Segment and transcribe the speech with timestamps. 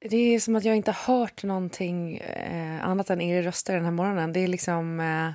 [0.00, 3.84] Det är som att jag inte har hört någonting eh, annat än er röster den
[3.84, 4.32] här morgonen.
[4.32, 5.00] Det är liksom...
[5.00, 5.30] Eh,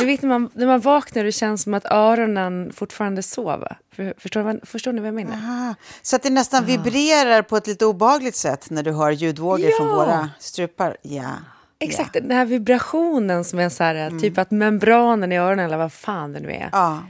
[0.00, 3.78] du vet när man, när man vaknar det känns som att öronen fortfarande sover.
[3.92, 5.32] För, förstår, vad- förstår ni vad jag menar?
[5.32, 5.74] Aha.
[6.02, 9.88] Så att det nästan vibrerar på ett lite obehagligt sätt när du hör ljudvågor från
[9.88, 9.94] Ja.
[9.94, 10.96] våra strupar.
[11.02, 11.30] Ja.
[11.78, 15.92] Exakt, den här vibrationen som är så här, typ att membranen i öronen eller vad
[15.92, 16.68] fan det nu är.
[16.72, 17.02] Ja.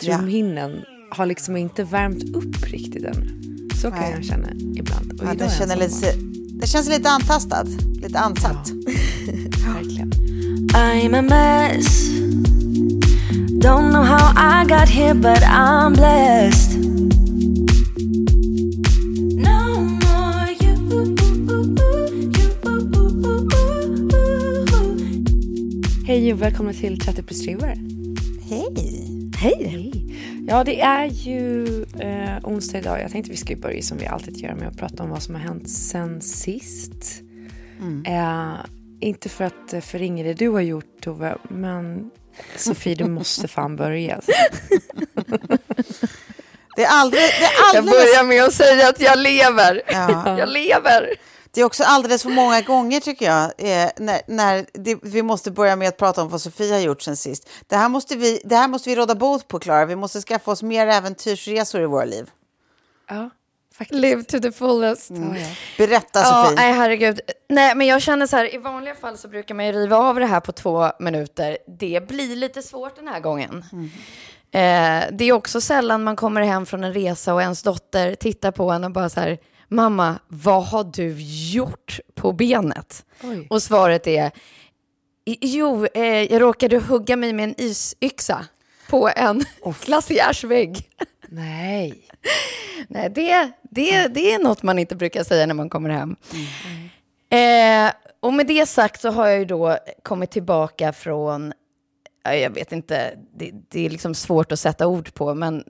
[0.00, 0.16] ja.
[0.16, 3.44] Trumhinnan har liksom inte värmt upp riktigt än.
[3.80, 4.12] Så kan Nej.
[4.12, 5.12] jag känna ibland.
[5.20, 6.14] Och ja idag känner lite,
[6.60, 7.66] det känns lite antastad,
[8.02, 8.66] lite ansatt.
[8.66, 8.76] dag.
[9.74, 10.12] Verkligen.
[10.74, 12.08] I'm a mess.
[13.62, 16.78] Don't know how I got here, but I'm blessed.
[26.06, 27.76] Hej och välkomna till 30 plus trivare.
[28.48, 28.74] Hej!
[29.36, 29.97] Hej!
[30.50, 31.66] Ja, det är ju
[32.00, 33.00] eh, onsdag idag.
[33.00, 35.34] Jag tänkte vi skulle börja som vi alltid gör med att prata om vad som
[35.34, 37.22] har hänt sen sist.
[38.06, 38.54] Eh,
[39.00, 42.10] inte för att eh, förringa det du har gjort, Tove, men
[42.56, 44.20] Sofie, du måste fan börja.
[46.76, 47.22] Det är aldrig...
[47.22, 49.82] Det är, Jag alldeles, börjar med att säga att jag lever.
[49.86, 50.38] Ja.
[50.38, 51.14] Jag lever.
[51.50, 55.50] Det är också alldeles för många gånger, tycker jag, eh, när, när det, vi måste
[55.50, 57.48] börja med att prata om vad Sofia har gjort sen sist.
[57.66, 59.84] Det här måste vi, det här måste vi råda bot på, Klara.
[59.86, 62.30] Vi måste skaffa oss mer äventyrsresor i våra liv.
[63.08, 63.30] Ja,
[63.74, 64.00] faktiskt.
[64.00, 65.10] Live to the fullest.
[65.78, 66.56] Berätta, Ja, Sofie.
[66.56, 67.20] nej herregud.
[67.48, 70.14] Nej, men jag känner så här, i vanliga fall så brukar man ju riva av
[70.20, 71.58] det här på två minuter.
[71.66, 73.64] Det blir lite svårt den här gången.
[74.50, 78.50] Eh, det är också sällan man kommer hem från en resa och ens dotter tittar
[78.50, 81.14] på en och bara så här, mamma, vad har du
[81.52, 83.04] gjort på benet?
[83.22, 83.46] Oj.
[83.50, 84.30] Och svaret är,
[85.24, 86.02] "I- jo, eh,
[86.32, 88.46] jag råkade hugga mig med en isyxa
[88.90, 89.44] på en
[89.84, 90.88] glaciärsvägg.
[91.28, 92.04] Nej.
[92.88, 96.16] Nej, det, det, det är något man inte brukar säga när man kommer hem.
[97.30, 101.52] Eh, och med det sagt så har jag ju då kommit tillbaka från,
[102.24, 105.64] ja, jag vet inte, det, det är liksom svårt att sätta ord på, men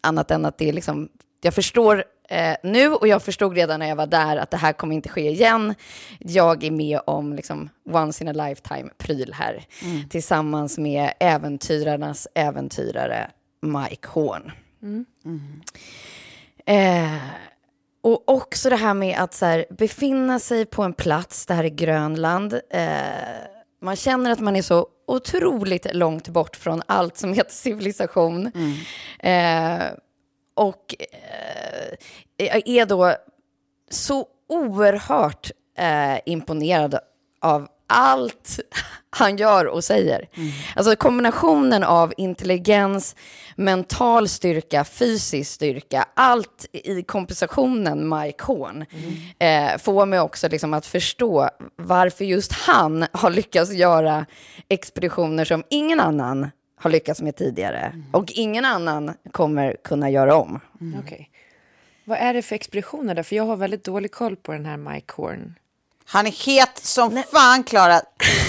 [0.00, 1.08] annat än att det är liksom,
[1.40, 4.72] jag förstår eh, nu och jag förstod redan när jag var där att det här
[4.72, 5.74] kommer inte ske igen.
[6.18, 9.64] Jag är med om liksom once in a lifetime-pryl här
[10.10, 13.30] tillsammans med äventyrarnas äventyrare
[13.62, 14.52] Mike Horn.
[16.66, 17.16] Eh,
[18.02, 21.64] och också det här med att så här, befinna sig på en plats, det här
[21.64, 22.60] är Grönland.
[22.70, 22.90] Eh,
[23.82, 28.52] man känner att man är så otroligt långt bort från allt som heter civilisation.
[29.20, 29.82] Eh,
[30.54, 30.94] och
[32.38, 33.14] eh, är då
[33.90, 36.98] så oerhört eh, imponerad
[37.40, 38.60] av allt
[39.10, 40.28] han gör och säger.
[40.76, 43.16] Alltså kombinationen av intelligens,
[43.56, 48.84] mental styrka, fysisk styrka, allt i kompensationen Mike Horn
[49.38, 54.26] eh, får mig också liksom att förstå varför just han har lyckats göra
[54.68, 56.50] expeditioner som ingen annan
[56.82, 57.92] har lyckats med tidigare.
[58.12, 60.60] Och ingen annan kommer kunna göra om.
[61.02, 61.30] Okej.
[62.04, 63.22] Vad är det för expeditioner där?
[63.22, 65.54] För jag har väldigt dålig koll på den här Mike Horn.
[66.04, 68.00] Han är het som fan, Klara.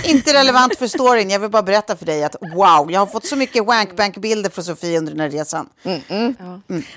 [0.04, 1.30] Inte relevant för storyn.
[1.30, 4.64] Jag vill bara berätta för dig att wow, jag har fått så mycket wankbank-bilder från
[4.64, 5.70] Sofie under den här resan.
[6.08, 6.36] Mm.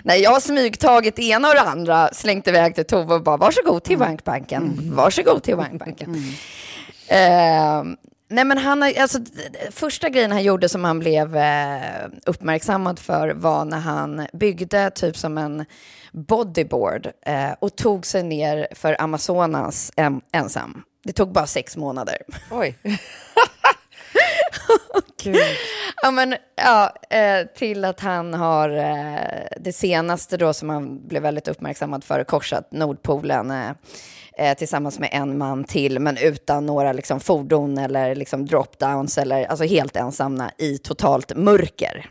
[0.03, 3.83] Nej, jag har smygtagit ena och det andra, slängt iväg till Tove och bara varsågod
[3.85, 4.93] till wankbanken.
[4.95, 6.15] Varsågod till wankbanken.
[7.09, 7.83] Eh,
[8.29, 9.19] nej, men han alltså,
[9.71, 15.17] första grejen han gjorde som han blev eh, uppmärksammad för var när han byggde typ
[15.17, 15.65] som en
[16.13, 20.83] bodyboard eh, och tog sig ner för Amazonas em, ensam.
[21.05, 22.17] Det tog bara sex månader.
[22.51, 22.79] Oj.
[26.03, 31.23] Ja, men, ja, eh, till att han har eh, det senaste då som han blev
[31.23, 33.51] väldigt uppmärksammad för, korsat Nordpolen
[34.39, 39.45] eh, tillsammans med en man till, men utan några liksom, fordon eller liksom, dropdowns, eller
[39.45, 42.11] alltså helt ensamma i totalt mörker.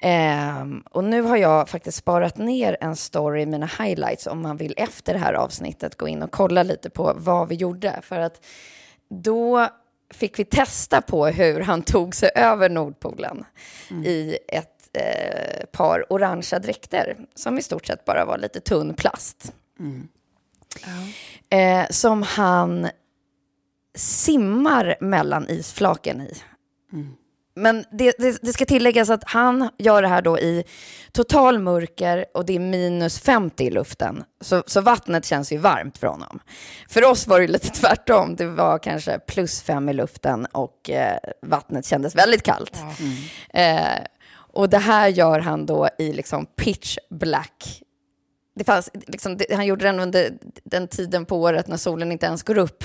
[0.00, 4.56] Ehm, och nu har jag faktiskt sparat ner en story i mina highlights om man
[4.56, 8.00] vill efter det här avsnittet gå in och kolla lite på vad vi gjorde.
[8.02, 8.44] För att
[9.08, 9.68] då
[10.14, 13.44] fick vi testa på hur han tog sig över Nordpolen
[14.04, 19.52] i ett eh, par orangea dräkter som i stort sett bara var lite tunn plast.
[21.48, 22.88] Eh, som han
[23.94, 26.34] simmar mellan isflaken i.
[27.58, 30.64] Men det, det, det ska tilläggas att han gör det här då i
[31.12, 34.24] total mörker och det är minus 50 i luften.
[34.40, 36.40] Så, så vattnet känns ju varmt för honom.
[36.88, 38.36] För oss var det lite tvärtom.
[38.36, 42.76] Det var kanske plus 5 i luften och eh, vattnet kändes väldigt kallt.
[43.54, 43.98] Eh,
[44.52, 47.82] och det här gör han då i liksom pitch black.
[48.58, 50.32] Det fanns, liksom, det, han gjorde den under
[50.64, 52.84] den tiden på året när solen inte ens går upp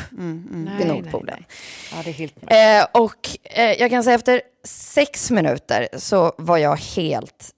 [0.78, 1.46] vid Nordpolen.
[1.92, 6.58] Ja, det är helt Eh, och eh, jag kan säga efter sex minuter så var
[6.58, 7.52] jag helt,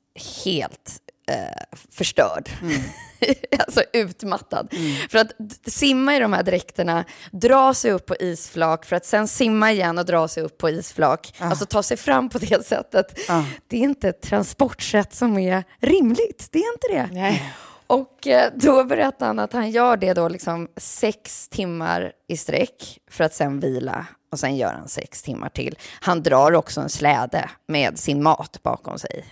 [0.46, 1.00] helt
[1.32, 2.50] eh, förstörd.
[3.60, 4.74] alltså utmattad.
[5.10, 5.32] För att
[5.68, 9.98] simma i de här dräkterna, dra sig upp på isflak för att sen simma igen
[9.98, 11.34] och dra sig upp på isflak.
[11.38, 13.20] Alltså ta sig fram på det sättet.
[13.68, 16.48] Det är inte ett transportsätt som är rimligt.
[16.52, 17.22] Det är inte det.
[17.22, 17.54] Nej.
[17.88, 23.00] Och eh, då berättade han att han gör det då liksom sex timmar i sträck
[23.12, 25.78] för att sen vila och sen gör han sex timmar till.
[26.02, 29.26] Han drar också en släde med sin mat bakom sig.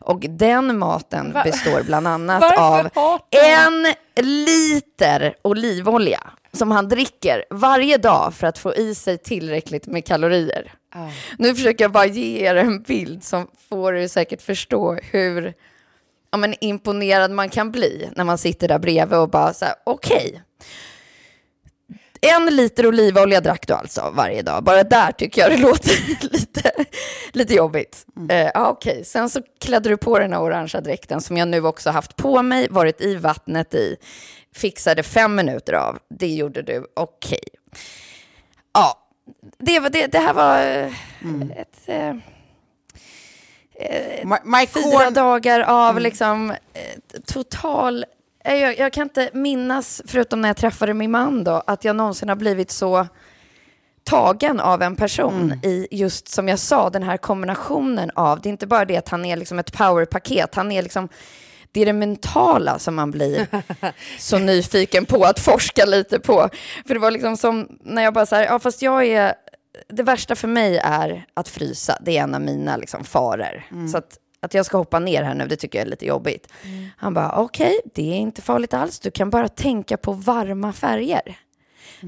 [0.00, 2.88] Och den maten består bland annat av
[3.30, 3.94] en
[4.24, 6.20] liter olivolja
[6.52, 10.72] som han dricker varje dag för att få i sig tillräckligt med kalorier.
[11.38, 15.54] Nu försöker jag bara ge er en bild som får er säkert förstå hur
[16.30, 19.74] ja, men imponerad man kan bli när man sitter där bredvid och bara så här,
[19.84, 20.42] okej.
[22.20, 24.64] En liter olivolja drack du alltså varje dag.
[24.64, 25.92] Bara där tycker jag det låter
[26.32, 26.72] lite,
[27.32, 28.06] lite jobbigt.
[28.30, 29.04] Eh, ja, okej.
[29.04, 32.42] Sen så klädde du på den här orangea dräkten som jag nu också haft på
[32.42, 33.96] mig, varit i vattnet i,
[34.54, 35.98] fixade fem minuter av.
[36.08, 37.44] Det gjorde du, okej.
[38.72, 39.08] Ja,
[39.58, 41.78] det, det, det här var eh, ett...
[41.86, 42.14] Eh,
[44.44, 46.56] Mike fyra dagar av liksom eh,
[47.26, 48.04] total...
[48.44, 51.96] eh, Jag, jag kan inte minnas, förutom när jag träffade min man då, att jag
[51.96, 53.06] någonsin har blivit så
[54.04, 58.50] tagen av en person i just som jag sa, den här kombinationen av, det är
[58.50, 61.08] inte bara det att han är liksom ett powerpaket, han är liksom,
[61.72, 63.46] det är det mentala som man blir
[64.18, 66.48] så nyfiken på att forska lite på.
[66.86, 69.34] För det var liksom som när jag bara så här, ja fast jag är,
[69.88, 73.62] det värsta för mig är att frysa, det är en av mina liksom faror.
[73.90, 76.48] Så att, att jag ska hoppa ner här nu, det tycker jag är lite jobbigt.
[76.96, 81.36] Han bara, okej, det är inte farligt alls, du kan bara tänka på varma färger.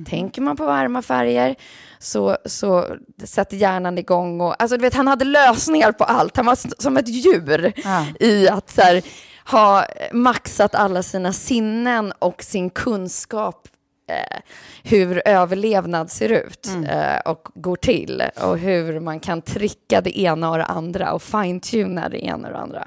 [0.07, 1.57] Tänker man på varma färger
[1.99, 4.41] så, så sätter hjärnan igång.
[4.41, 6.37] Och, alltså, du vet, han hade lösningar på allt.
[6.37, 7.73] Han var som ett djur
[8.21, 9.03] i att så här,
[9.51, 13.69] ha maxat alla sina sinnen och sin kunskap
[14.13, 14.39] eh,
[14.83, 20.51] hur överlevnad ser ut eh, och går till och hur man kan tricka det ena
[20.51, 22.87] och det andra och fine-tuna det ena och det andra.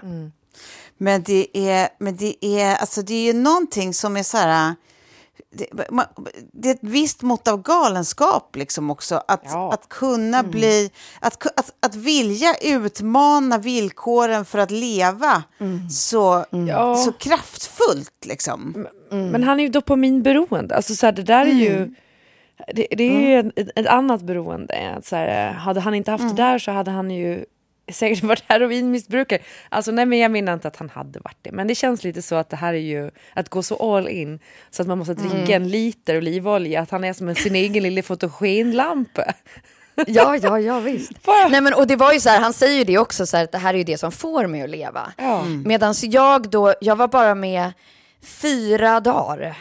[0.97, 4.75] men det är, men det är, alltså det är ju någonting som är så här,
[6.53, 9.21] det, är ett visst mått av galenskap liksom också.
[9.27, 9.73] Att, Ja.
[9.73, 15.43] att kunna bli, att, att, att vilja utmana villkoren för att leva
[15.91, 16.95] så, Ja.
[16.95, 18.87] så kraftfullt liksom.
[19.09, 20.75] Men han är ju dopaminberoende.
[20.75, 21.95] Alltså så här, det där är ju...
[22.73, 24.99] Det, det är ju ett, ett annat beroende.
[25.03, 27.45] Så här, hade han inte haft det där så hade han ju
[27.91, 29.39] säkert varit heroinmissbrukare.
[29.69, 31.51] Alltså nej men jag menar inte att han hade varit det.
[31.51, 34.39] Men det känns lite så att det här är ju att gå så all in
[34.69, 36.81] så att man måste dricka en liter olivolja.
[36.81, 39.33] Att han är som en, sin egen lilla fotogenlampa.
[40.07, 41.21] Ja, ja, ja, visst.
[41.25, 43.37] Bara- Nej, men, och det var ju så här, han säger ju det också, så
[43.37, 45.13] här, att det här är ju det som får mig att leva.
[45.17, 45.43] Ja.
[45.65, 47.71] Medan jag då, jag var bara med
[48.23, 49.57] fyra dagar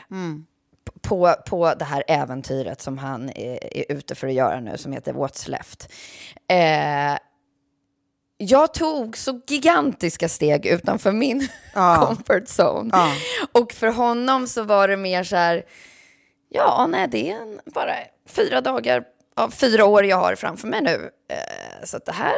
[0.86, 4.76] p- på, på det här äventyret som han är, är ute för att göra nu,
[4.78, 5.92] som heter What's Left.
[6.48, 7.18] Eh,
[8.36, 11.96] jag tog så gigantiska steg utanför min Ja.
[12.06, 12.90] comfort zone.
[12.92, 13.12] Ja.
[13.52, 15.62] Och för honom så var det mer så här,
[16.48, 17.94] ja, nej, det är en, bara
[18.28, 19.04] fyra dagar
[19.36, 21.10] av fyra år jag har framför mig nu.
[21.30, 22.36] Eh, så det här,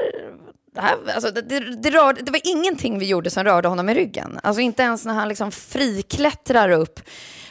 [0.74, 3.88] det, här alltså det, det, det, rörde, det var ingenting vi gjorde som rörde honom
[3.88, 4.40] i ryggen.
[4.42, 7.00] Alltså inte ens när han liksom friklättrar upp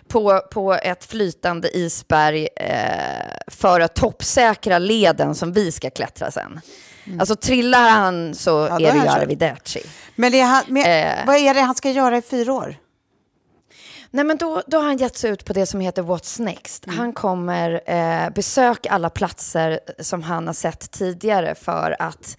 [0.08, 6.62] på, på ett flytande isberg eh, för att toppsäkra leden som vi ska klättra sen.
[7.20, 9.82] Alltså trillar han så då är det ju arrivederci.
[10.16, 11.26] Men, det han, men Eh.
[11.26, 12.76] vad är det han ska göra i fyra år?
[14.12, 16.86] Nej, men då, då har han gett sig ut på det som heter What's Next.
[16.88, 22.38] Han kommer eh, besöka alla platser som han har sett tidigare för att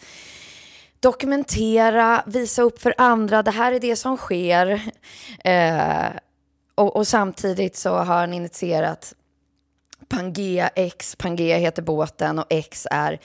[1.01, 4.81] dokumentera, visa upp för andra, det här är det som sker.
[5.45, 6.07] Eh,
[6.75, 9.15] och, och samtidigt så har han initierat
[10.09, 13.19] Pangea X, Pangea heter båten och X är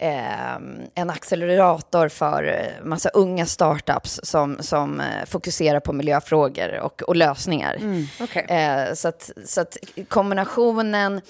[0.00, 0.54] eh,
[0.94, 7.16] en accelerator för eh, massa unga startups som, som eh, fokuserar på miljöfrågor och, och
[7.16, 7.78] lösningar.
[8.20, 8.46] okej.
[8.48, 9.76] Eh, så, att, så att
[10.08, 11.20] kombinationen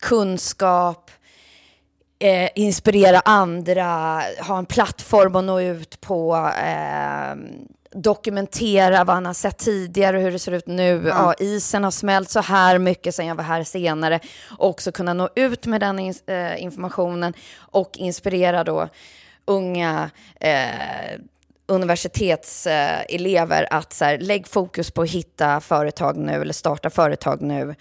[0.00, 1.10] kunskap,
[2.18, 7.36] eh, inspirera andra, ha en plattform att nå ut på, eh,
[7.92, 11.04] dokumentera vad han har sett tidigare och hur det ser ut nu.
[11.08, 11.34] Ja.
[11.38, 14.20] isen har smält så här mycket sen jag var här senare.
[14.58, 18.88] Också kunna nå ut med den ins- eh, informationen och inspirera då
[19.44, 21.20] unga eh,
[21.66, 27.74] universitetselever att så här, lägg fokus på att hitta företag nu eller starta företag nu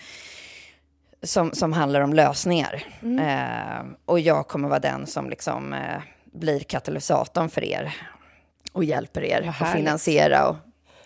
[1.23, 2.83] som, som handlar om lösningar.
[3.01, 6.01] Eh, och jag kommer vara den som liksom eh,
[6.33, 7.95] blir katalysatorn för er
[8.71, 10.47] och hjälper er att finansiera.
[10.49, 10.55] Och,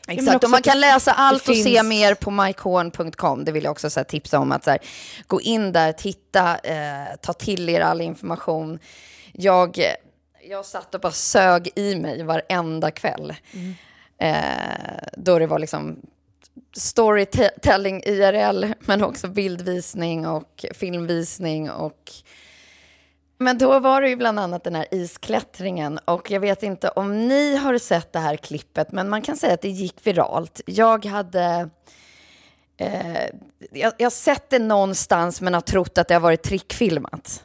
[0.07, 3.45] Exakt, och man kan läsa allt och se mer på mycorn.com.
[3.45, 4.51] Det vill jag också så här, tipsa om.
[4.51, 4.79] att så här,
[5.27, 8.79] Gå in där, titta, eh, ta till er all information.
[9.31, 9.79] Jag,
[10.49, 13.33] jag satt och bara sög i mig varenda kväll.
[14.17, 14.35] Eh,
[15.17, 15.99] då det var liksom
[16.75, 21.71] storytelling IRL, men också bildvisning och filmvisning.
[21.71, 22.11] Och...
[23.41, 25.97] Men då var det ju bland annat den här isklättringen.
[25.97, 29.53] Och jag vet inte om ni har sett det här klippet, men man kan säga
[29.53, 30.61] att det gick viralt.
[30.65, 31.69] Jag hade...
[32.77, 33.25] Eh,
[33.71, 37.43] jag, jag har sett det någonstans, men har trott att det har varit trickfilmat.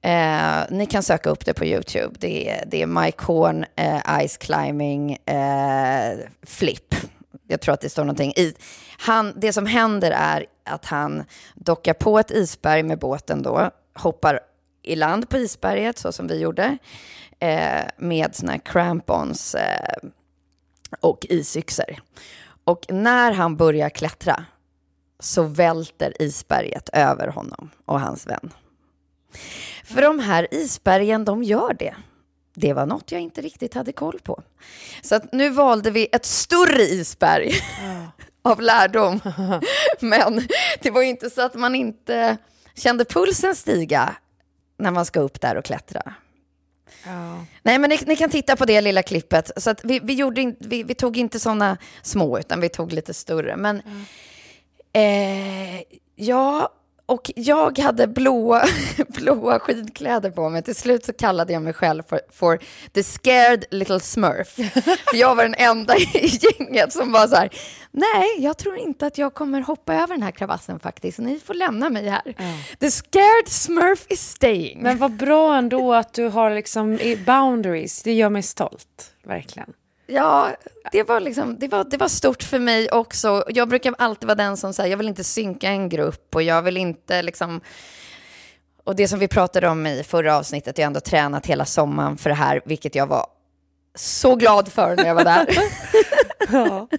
[0.00, 2.14] Eh, ni kan söka upp det på YouTube.
[2.18, 6.94] Det är, det är Mike Horn, eh, Ice Climbing, eh, Flip.
[7.48, 8.54] Jag tror att det står någonting i.
[8.98, 14.40] Han, det som händer är att han dockar på ett isberg med båten då, hoppar
[14.82, 16.78] i land på isberget så som vi gjorde,
[17.38, 20.08] eh, med såna här crampons eh,
[21.00, 21.96] och isyxor.
[22.64, 24.44] Och när han börjar klättra
[25.18, 28.52] så välter isberget över honom och hans vän.
[29.84, 31.94] För de här isbergen, de gör det.
[32.54, 34.42] Det var något jag inte riktigt hade koll på.
[35.02, 37.52] Så nu valde vi ett större isberg
[38.42, 39.20] av lärdom.
[40.00, 40.48] Men
[40.80, 42.36] det var ju inte så att man inte
[42.74, 44.16] kände pulsen stiga
[44.78, 46.14] när man ska upp där och klättra.
[47.04, 47.44] Ja.
[47.62, 49.50] Nej, men ni, ni kan titta på det lilla klippet.
[49.56, 53.14] Så vi, vi, gjorde in, vi, vi tog inte sådana små, utan vi tog lite
[53.14, 53.56] större.
[53.56, 53.82] Men
[54.92, 55.82] eh,
[56.16, 56.72] ja,
[57.12, 58.64] och jag hade blåa,
[59.08, 60.62] blåa skidkläder på mig.
[60.62, 62.58] Till slut så kallade jag mig själv för, för
[62.92, 64.48] the scared little smurf.
[65.10, 67.50] För jag var den enda i gänget som var så här,
[67.90, 71.18] nej, jag tror inte att jag kommer hoppa över den här kravassen faktiskt.
[71.18, 72.34] Ni får lämna mig här.
[72.78, 74.82] The scared smurf is staying.
[74.82, 78.02] Men vad bra ändå att du har liksom boundaries.
[78.02, 79.72] Det gör mig stolt, verkligen.
[80.12, 80.50] Ja,
[80.92, 83.44] det var, liksom, det, var, det var stort för mig också.
[83.48, 86.62] Jag brukar alltid vara den som säger, jag vill inte synka en grupp och jag
[86.62, 87.60] vill inte liksom...
[88.84, 92.16] Och det som vi pratade om i förra avsnittet, jag har ändå tränat hela sommaren
[92.16, 93.26] för det här, vilket jag var
[93.94, 95.46] så glad för när jag var där.
[96.52, 96.88] Ja.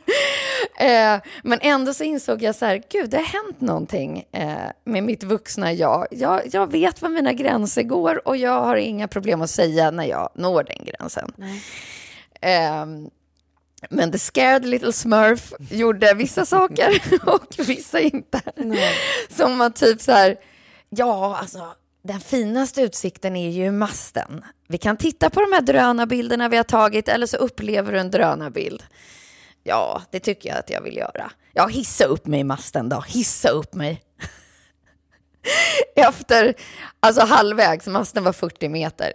[0.78, 5.04] Eh, men ändå så insåg jag så här, gud, det har hänt någonting eh, med
[5.04, 6.08] mitt vuxna jag.
[6.12, 6.42] jag.
[6.52, 10.30] Jag vet var mina gränser går och jag har inga problem att säga när jag
[10.36, 11.34] når den gränsen.
[12.44, 13.10] Ehm,
[13.90, 18.42] men The Scared Little Smurf gjorde vissa saker och vissa inte.
[19.30, 20.38] Som var typ så här,
[20.90, 24.46] ja, alltså den finaste utsikten är ju masten.
[24.68, 28.12] Vi kan titta på de här drönarbilderna vi har tagit eller så upplever du en
[28.12, 28.84] drönarbild.
[29.64, 31.32] Ja, det tycker jag att jag vill göra.
[31.54, 33.04] Ja, hissa upp mig i masten då.
[33.08, 34.02] Hissa upp mig.
[35.96, 36.54] Efter,
[37.00, 39.14] alltså halvvägs, masten var 40 meter.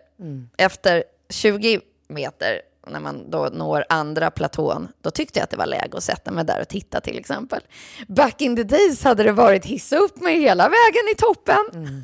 [0.56, 5.66] Efter 20 meter när man då når andra platån, då tyckte jag att det var
[5.66, 7.60] läge att sätta mig där och titta till exempel.
[8.08, 11.64] Back in the days hade det varit hissa upp mig hela vägen i toppen.
[11.74, 12.02] Mm.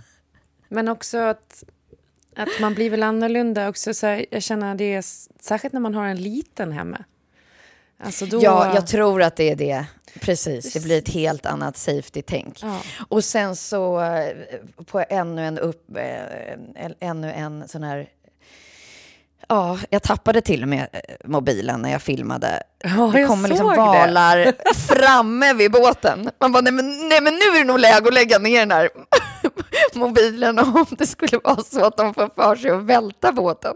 [0.69, 1.65] Men också att,
[2.37, 3.95] att man blir väl annorlunda också.
[3.95, 5.05] Så här, jag känner det, är,
[5.41, 7.05] särskilt när man har en liten hemma.
[7.99, 8.43] Alltså då...
[8.43, 9.87] Ja, jag tror att det är det.
[10.21, 12.63] Precis, det blir ett helt annat safety-tänk.
[12.63, 12.83] Ja.
[13.09, 14.37] Och sen så eh,
[14.87, 18.09] på ännu en, upp, eh, ännu en sån här...
[19.49, 22.63] Ja, jag tappade till och med eh, mobilen när jag filmade.
[22.83, 23.81] Ja, det kommer liksom såg det.
[23.81, 26.31] valar framme vid båten.
[26.41, 28.71] Man bara, nej men, nej men nu är det nog läge att lägga ner den
[28.71, 28.89] här
[29.95, 33.75] mobilen om det skulle vara så att de får för sig att välta båten.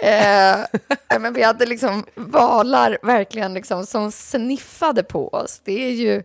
[0.00, 5.60] Eh, men vi hade liksom valar verkligen liksom som sniffade på oss.
[5.64, 6.22] Det är ju...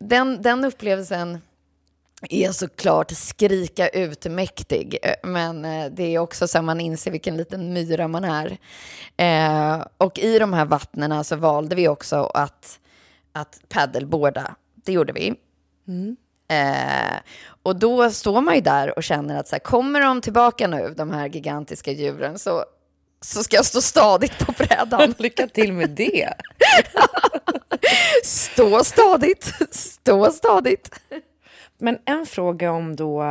[0.00, 1.38] Den, den upplevelsen
[2.30, 7.10] är såklart skrika ut mäktig, eh, men eh, det är också så att man inser
[7.10, 8.58] vilken liten myra man är.
[9.16, 12.78] Eh, och i de här vattnena så valde vi också att,
[13.32, 14.54] att paddelboarda.
[14.74, 15.34] Det gjorde vi.
[16.48, 17.16] Eh,
[17.62, 20.94] och då står man ju där och känner att så här, kommer de tillbaka nu,
[20.96, 22.64] de här gigantiska djuren, så,
[23.20, 25.14] så ska jag stå stadigt på brädan.
[25.18, 26.32] Lycka till med det.
[28.24, 31.00] Stå stadigt, stå stadigt.
[31.78, 33.22] Men en fråga om då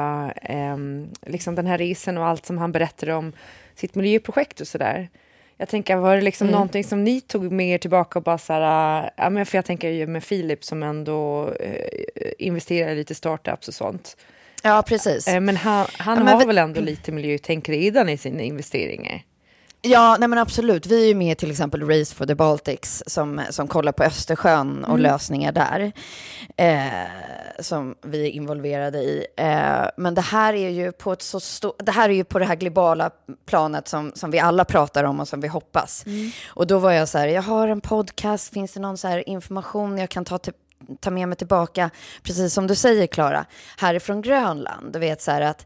[0.42, 3.34] ehm, liksom den här resan och allt som han berättade om
[3.76, 5.10] sitt miljöprojekt och sådär.
[5.58, 8.54] Jag tänker, var det liksom någonting som ni tog med er tillbaka och bara så
[8.54, 13.16] här, ja men för jag tänker ju med Filip som ändå eh, investerar i lite
[13.16, 14.18] startups och sånt.
[14.64, 15.28] Ja, precis.
[15.28, 19.22] Eh, men han, han Ja, men har väl ändå lite miljötänk redan i sina investeringar?
[19.88, 20.88] Ja, nej men absolut.
[20.88, 24.84] Vi är ju med till exempel Race for the Baltics som, som kollar på Östersjön
[24.84, 25.92] och lösningar där.
[26.58, 29.26] Eh, som vi är involverade i.
[29.38, 31.76] Eh, men det här är ju på ett så stort...
[31.86, 33.10] Det här är ju på det här globala
[33.46, 36.06] planet som, som vi alla pratar om och som vi hoppas.
[36.48, 39.30] Och då var jag så här, jag har en podcast, finns det någon så här
[39.30, 40.54] information jag kan ta till
[41.00, 41.90] ta med mig tillbaka,
[42.24, 43.46] precis som du säger Klara,
[43.78, 44.94] härifrån Grönland.
[44.94, 45.66] Du vet så här att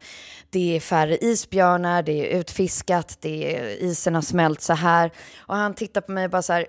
[0.49, 5.11] det är färre isbjörnar, det är utfiskat, det är, isen har smält så här.
[5.37, 6.65] Och han tittar på mig och bara så här,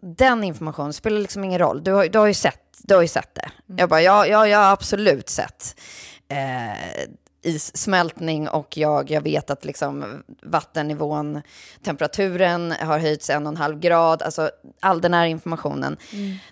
[0.00, 1.84] den informationen spelar liksom ingen roll.
[1.84, 3.50] Du har, du har, ju, sett, du har ju sett det.
[3.66, 5.80] Jag bara, ja, ja, jag har absolut sett
[6.28, 7.06] eh,
[7.42, 11.42] issmältning och jag, jag vet att liksom vattennivån,
[11.84, 14.22] temperaturen har höjts en och en halv grad.
[14.22, 15.96] Alltså all den här informationen,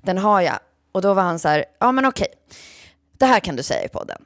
[0.03, 0.59] den har jag.
[0.93, 2.29] Och då var han så här, ja men okej,
[3.19, 4.25] det här kan du säga i podden.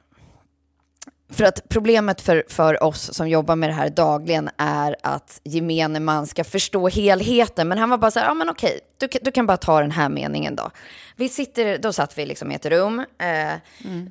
[1.31, 5.99] För att problemet för, för oss som jobbar med det här dagligen är att gemene
[5.99, 7.67] man ska förstå helheten.
[7.67, 9.81] Men han var bara så här, ja men okej, du, kan- du kan bara ta
[9.81, 10.71] den här meningen då.
[11.15, 13.53] Vi sitter, då satt vi liksom i ett rum, eh,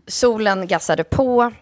[0.06, 1.52] solen gassade på.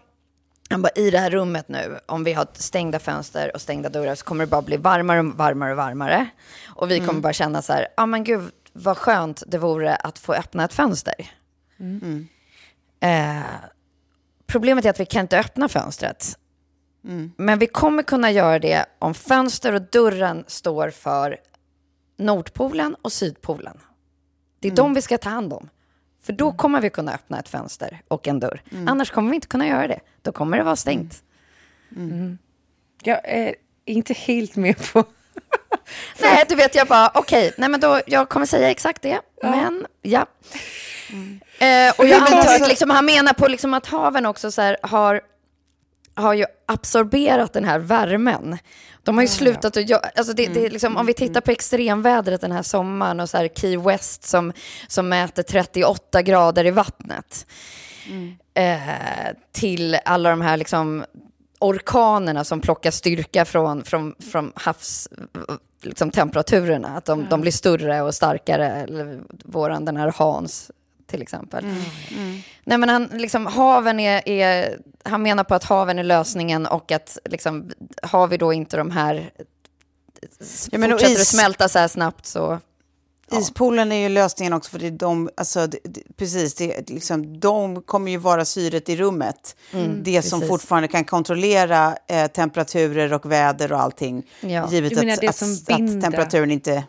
[0.69, 4.15] Han bara, i det här rummet nu, om vi har stängda fönster och stängda dörrar
[4.15, 6.27] så kommer det bara bli varmare och varmare och varmare.
[6.67, 10.19] Och vi kommer bara känna så här, ja men gud vad skönt det vore att
[10.19, 11.13] få öppna ett fönster.
[12.99, 13.41] Eh,
[14.47, 16.39] problemet är att vi kan inte öppna fönstret.
[17.37, 21.37] Men vi kommer kunna göra det om fönster och dörren står för
[22.17, 23.77] Nordpolen och Sydpolen.
[24.59, 25.69] Det är de vi ska ta hand om.
[26.21, 28.61] För då kommer vi kunna öppna ett fönster och en dörr.
[28.87, 29.99] Annars kommer vi inte kunna göra det.
[30.21, 31.23] Då kommer det vara stängt.
[31.95, 32.11] Mm.
[32.11, 32.37] Mm.
[33.03, 33.55] Jag är
[33.85, 35.03] inte helt med på...
[36.19, 39.85] Nej, du vet, jag bara, okej, nej men då, jag kommer säga exakt det, men
[40.01, 40.25] ja.
[41.59, 44.61] Eh, och jag antar alltså- att liksom, han menar på liksom att haven också så
[44.61, 45.21] här, har,
[46.15, 48.57] har ju absorberat den här värmen.
[49.03, 52.41] De har ju slutat att alltså det, det är liksom, om vi tittar på extremvädret
[52.41, 54.53] den här sommaren och så här Key West som,
[54.87, 57.45] som mäter 38 grader i vattnet.
[58.53, 58.79] Eh,
[59.51, 61.05] till alla de här liksom
[61.59, 65.07] orkanerna som plockar styrka från, från, från havs
[65.81, 66.97] liksom, temperaturerna.
[66.97, 68.67] Att de, de blir större och starkare.
[68.67, 70.71] Eller våran, den här Hans
[71.07, 71.65] till exempel.
[72.63, 76.91] Nej, men han, liksom, haven är, är, han menar på att haven är lösningen och
[76.91, 79.31] att liksom, har vi då inte de här...
[80.71, 82.59] Ja, fortsätter det smälta så här snabbt så...
[83.31, 85.79] Ispoolen är ju lösningen också för det är de, alltså, det,
[86.17, 89.55] precis, det, liksom, de kommer ju vara syret i rummet.
[90.01, 90.49] det som precis.
[90.49, 94.23] fortfarande kan kontrollera eh, temperaturer och väder och allting.
[94.39, 94.71] Ja.
[94.71, 96.83] Givet menar att, att, att temperaturen inte...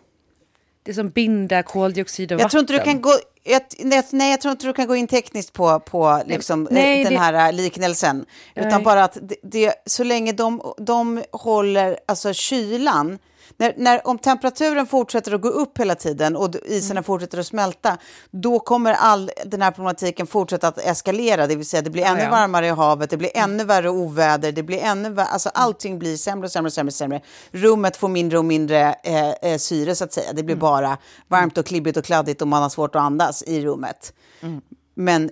[0.82, 2.92] Det som binder koldioxid och Jag tror inte du vatten.
[2.92, 3.12] kan gå...
[3.44, 7.00] Jag, nej, nej, jag tror inte du kan gå in tekniskt på, på liksom, nej,
[7.00, 8.24] eh, den det- här eh, liknelsen.
[8.54, 8.82] Utan Nej.
[8.82, 13.18] bara att det, så länge de, de håller alltså, kylan
[13.60, 17.98] när, när, om temperaturen fortsätter att gå upp hela tiden och isarna fortsätter att smälta,
[18.30, 21.46] då kommer all den här problematiken fortsätta att eskalera.
[21.46, 22.30] Det vill säga det blir ännu ja.
[22.30, 26.16] varmare i havet, det blir ännu värre oväder, det blir ännu värre, alltså allting blir
[26.16, 27.20] sämre och sämre och sämre, sämre.
[27.50, 30.32] Rummet får mindre och mindre eh, eh, syre så att säga.
[30.32, 33.60] Det blir bara varmt och klibbigt och kladdigt och man har svårt att andas i
[33.60, 34.12] rummet.
[34.94, 35.30] Men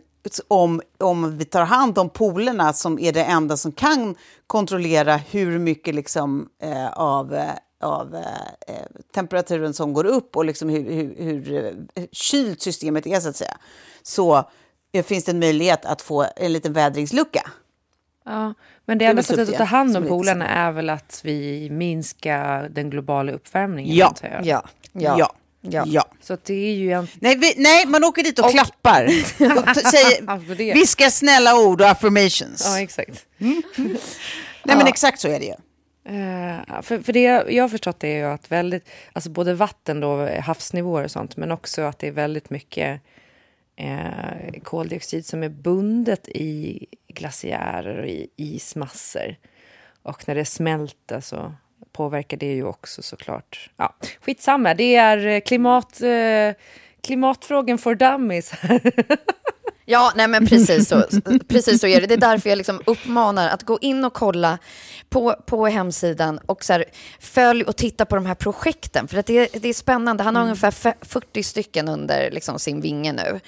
[0.49, 4.15] om, om vi tar hand om polerna som är det enda som kan
[4.47, 7.51] kontrollera hur mycket liksom, eh, av, eh,
[7.87, 11.55] av eh, eh, temperaturen som går upp och liksom hur, hur, hur
[11.95, 13.57] eh, kylt systemet är, så att säga,
[14.03, 14.51] så
[14.93, 17.51] eh, finns det en möjlighet att få en liten vädringslucka.
[18.25, 21.21] Ja, men det är enda sättet att ta hand om är polerna är väl att
[21.25, 23.97] vi minskar den globala uppvärmningen.
[23.97, 24.07] Ja.
[24.07, 24.47] antar jag.
[24.47, 25.35] Ja, ja, Ja.
[25.61, 25.85] ja.
[25.87, 26.05] ja.
[26.21, 27.09] Så det är ju en...
[27.15, 29.05] Nej, vi, nej, man åker dit och, klappar.
[29.41, 32.63] Och säger, Alltså viskar snälla ord och affirmations.
[32.65, 33.27] Ja, exakt.
[33.39, 35.55] nej, men exakt så är det ju.
[36.09, 40.29] Eh, för, för det jag har förstått är ju att väldigt, alltså både vatten då,
[40.41, 43.01] havsnivåer och sånt, men också att det är väldigt mycket
[43.77, 49.37] eh, koldioxid som är bundet i glaciärer och i ismassor.
[50.03, 51.55] Och när det smälter så
[51.93, 53.71] påverkar det ju också såklart.
[53.77, 56.53] Ja, skitsamma, det är eh, klimat, eh,
[57.01, 58.53] klimatfrågan for dummies.
[59.89, 61.05] Ja, nej men precis så,
[61.49, 62.07] precis så är det.
[62.07, 64.59] Det är därför jag liksom uppmanar att gå in och kolla
[65.09, 66.85] på, på hemsidan och så här,
[67.21, 69.09] följ och titta på de här projekten.
[69.09, 70.23] För att det, är, det är spännande.
[70.23, 73.41] Han har ungefär fe- 40 stycken under liksom, sin vinge nu.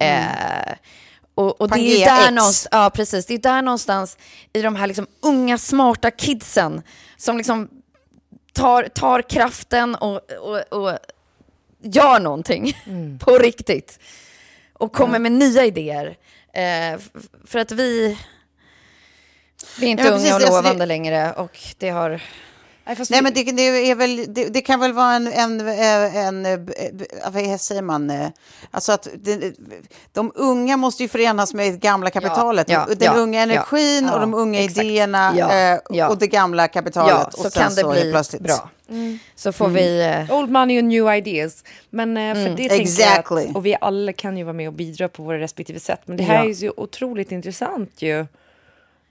[0.00, 0.74] Eh,
[1.34, 4.16] och, och det är där någonstans, ja, precis, det är där någonstans
[4.52, 6.82] i de här liksom, unga smarta kidsen
[7.16, 7.68] som liksom
[8.52, 10.98] tar, tar kraften och, och, och
[11.82, 12.76] gör någonting
[13.20, 13.98] på riktigt
[14.78, 16.16] och kommer med nya idéer.
[16.52, 17.00] Eh,
[17.44, 18.18] för att vi,
[19.80, 22.22] vi är inte Ja, unga och alltså det- lovande längre och det har...
[22.86, 25.26] Nej, fast Nej, det- men det, det, är väl, det, det kan väl vara en,
[25.32, 26.68] en, en, en
[27.32, 28.28] vad säger man, eh,
[28.70, 29.52] alltså att det,
[30.12, 32.68] de unga måste ju förenas med det gamla kapitalet.
[32.68, 33.42] ja, den ja, unga ja.
[33.42, 34.84] energin och Ja, de unga exakt.
[34.84, 36.08] idéerna Ja, eh, ja.
[36.08, 37.14] och det gamla kapitalet.
[37.14, 38.42] Ja, och så sen kan det bli plötsligt.
[38.42, 38.70] bra.
[39.36, 40.00] Så får vi...
[40.28, 41.64] eh, Old money and new ideas.
[41.90, 43.40] Men för det tänker exactly.
[43.40, 46.00] jag att, och vi alla kan ju vara med och bidra på våra respektive sätt.
[46.04, 46.50] Men det här Ja.
[46.50, 48.26] är ju otroligt intressant ju.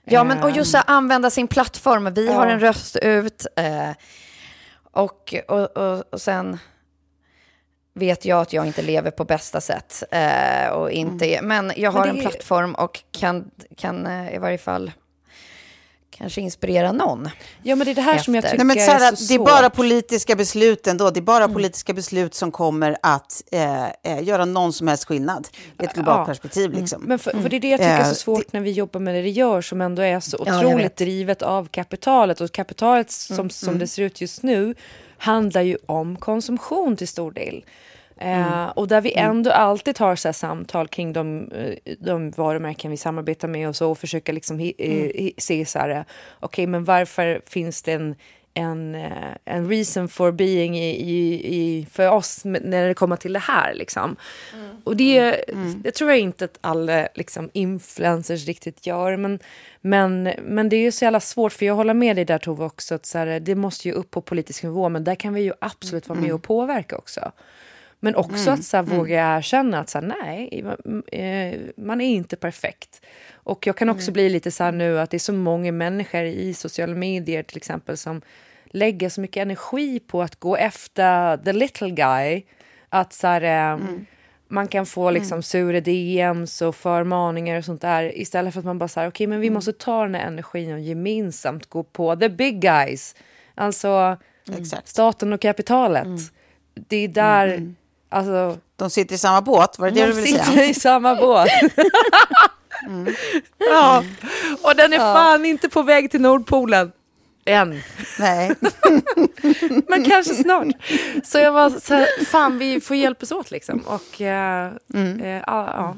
[0.04, 2.14] Ja, men och just så här, använda sin plattform.
[2.14, 3.46] Vi har en röst ut.
[3.56, 3.90] Eh,
[4.92, 6.58] och, och, och, och sen
[7.94, 10.02] vet jag att jag inte lever på bästa sätt.
[10.10, 14.58] Eh, och inte, Men jag har det en plattform och kan, kan eh, i varje
[14.58, 14.92] fall
[16.16, 17.28] kanske inspirera någon.
[17.62, 18.50] Ja, men det är det här som jag Efter.
[18.56, 21.10] tycker Nej, men Sarah, är så det är bara politiska beslut ändå.
[21.10, 21.54] Det är bara Mm.
[21.54, 25.48] politiska beslut som kommer att eh, eh, göra någon som helst skillnad
[25.80, 26.24] i ett globalt Ja.
[26.24, 26.72] perspektiv.
[26.72, 27.02] Liksom.
[27.02, 29.00] Men för, för det är det jag tycker är Eh, så svårt när vi jobbar
[29.00, 30.96] med det vi gör som ändå är så Ja, otroligt vet.
[30.96, 32.40] drivet av kapitalet.
[32.40, 34.74] Och kapitalet som, som det ser ut just nu
[35.18, 37.64] handlar ju om konsumtion till stor del.
[38.16, 42.96] Eh, och där vi ändå alltid har så samtal kring de, eh, de varumärken vi
[42.96, 46.04] samarbetar med och så och försöka liksom hi, eh, hi, se så här,
[46.40, 48.14] okej men varför finns det en,
[48.54, 48.94] en,
[49.44, 53.74] en reason for being i, i, i, för oss när det kommer till det här
[53.74, 54.16] liksom.
[54.84, 55.44] Och det,
[55.76, 59.16] det tror jag inte att alla liksom, influencers riktigt gör.
[59.16, 59.38] Men,
[59.80, 62.64] men, men det är ju så jävla svårt, för jag håller med dig där Tove
[62.64, 65.40] också, att så här, det måste ju upp på politisk nivå, men där kan vi
[65.40, 67.32] ju absolut vara med och påverka också.
[68.00, 70.64] Men också att så här, våga erkänna att så här, nej,
[71.76, 73.00] man, eh, är inte perfekt.
[73.32, 76.22] Och jag kan också bli lite så här nu att det är så många människor
[76.22, 78.22] i sociala medier till exempel som
[78.66, 82.42] lägger så mycket energi på att gå efter the little guy.
[82.88, 83.80] Att så här, eh,
[84.48, 88.78] man kan få liksom sura DMs och förmaningar och sånt där istället för att man
[88.78, 92.28] bara säger okej men vi måste ta den här energin och gemensamt gå på the
[92.28, 93.16] big guys.
[93.54, 94.16] Alltså
[94.84, 96.06] staten och kapitalet.
[96.74, 97.74] Det är där,
[98.14, 100.64] alltså, De sitter i samma båt, var det det du de ville sitter säga?
[100.64, 101.48] i samma båt.
[103.58, 104.04] ja,
[104.62, 106.92] och den är fan inte på väg till Nordpolen.
[107.46, 107.80] Än.
[108.18, 108.50] Nej.
[109.88, 110.66] Men kanske snart.
[111.24, 113.80] Så jag var så här, fan vi får hjälpas åt liksom.
[113.80, 115.96] Och, eh, eh, ja, ja.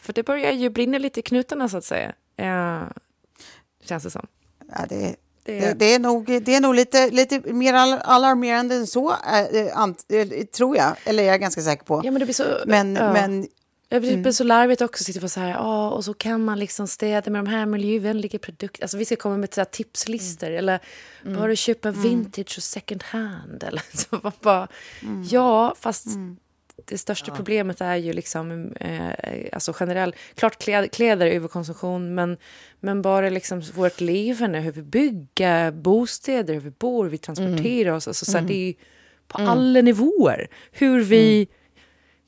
[0.00, 2.12] För det börjar ju brinna lite i knutarna så att säga.
[2.36, 2.82] Eh,
[3.84, 4.26] känns det som.
[4.72, 5.16] Ja, det,
[5.52, 9.10] Det- det, det, är nog, det är nog lite, lite mer al- alarmerande än så,
[9.10, 10.96] eh, tror jag.
[11.04, 12.00] Eller jag är ganska säker på.
[12.04, 12.44] Ja men det blir så...
[12.66, 13.12] men, ja.
[13.12, 13.48] men
[13.88, 16.88] Det blir så larvigt också sitta på så här, ja, och så kan man liksom
[16.88, 18.84] städa med de här miljövänliga produkterna.
[18.84, 20.80] Alltså vi ska komma med så tipslistor eller
[21.24, 23.62] bara köpa vintage och second hand.
[23.66, 24.68] Eller så bara,
[25.30, 26.06] ja, fast
[26.88, 29.10] det största problemet är ju liksom, eh,
[29.52, 32.36] alltså generellt, klart kläd, kläder är överkonsumtion, men,
[32.80, 37.92] men bara liksom vårt levande, hur vi bygger bostäder, hur vi bor, hur vi transporterar
[37.92, 38.74] oss, alltså, så här, det är ju
[39.28, 40.48] på alla nivåer.
[40.72, 41.48] Hur vi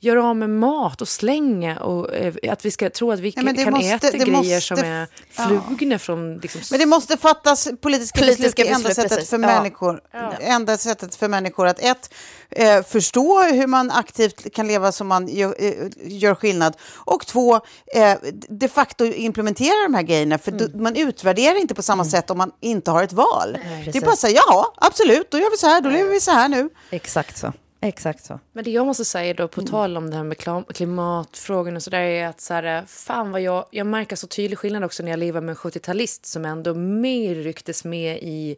[0.03, 3.55] gör av med mat och slänga och eh, att vi ska tro att vi Nej,
[3.63, 5.07] kan måste- äta det grejer måste- som är
[5.47, 8.55] flugna från liksom, Men det måste fattas politiska, Politiska beslut.
[8.55, 9.29] Det enda beslut, sättet precis.
[9.29, 9.47] för Ja.
[9.47, 9.99] människor.
[10.39, 12.13] Enda sättet för människor att ett,
[12.49, 16.75] eh, förstå hur man aktivt kan leva som man gör, eh, gör skillnad.
[16.95, 17.55] Och två,
[17.95, 18.13] eh,
[18.49, 20.37] de facto implementera de här grejerna.
[20.37, 20.71] För Mm.
[20.71, 23.57] då, man utvärderar inte på samma sätt om man inte har ett val.
[23.85, 26.19] det är bara så här, ja, absolut, då gör vi så här, då lever vi
[26.19, 26.69] så här nu.
[26.89, 27.53] Exakt så.
[27.83, 28.39] Exakt så.
[28.53, 30.37] Men det jag måste säga då, på tal om det här med
[30.75, 34.83] klimatfrågan och sådär, är att så här, fan vad jag, jag märker så tydlig skillnad
[34.83, 38.55] också när jag lever med en 70-talist som ändå mer rycktes med i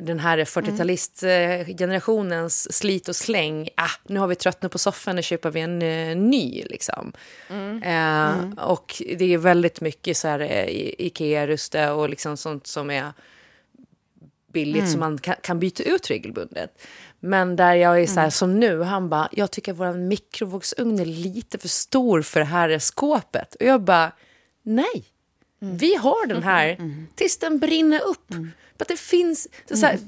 [0.00, 3.68] den här 40-talistgenerationens slit och släng.
[3.76, 6.62] Ah, nu har vi tröttnat på soffan, nu köper vi en eh, ny.
[6.64, 7.12] Liksom.
[7.82, 12.90] Eh, Och det är väldigt mycket så här, eh, i- Ikea-ruste och liksom sånt som
[12.90, 13.12] är
[14.52, 16.82] billigt som man kan, kan byta ut regelbundet.
[17.26, 21.04] Men där jag är så här, som nu, han bara, jag tycker vår mikrovågsugn är
[21.04, 23.54] lite för stor för det här skåpet.
[23.54, 24.12] Och jag bara,
[24.62, 25.04] nej.
[25.58, 26.78] Vi har den här
[27.14, 28.28] tills den brinner upp.
[28.78, 29.98] But det finns, är så här,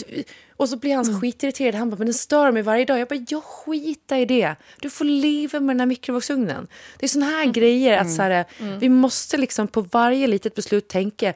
[0.57, 1.75] och så blir han så skitirriterad.
[1.75, 2.99] Han bara, men den stör mig varje dag.
[2.99, 4.57] Jag bara, jag skiter i det.
[4.81, 6.67] Du får leva med den här mikrovågsugnen.
[6.99, 8.45] Det är såna här grejer att så här,
[8.79, 11.35] vi måste liksom på varje litet beslut tänka,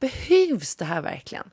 [0.00, 1.50] behövs det här verkligen?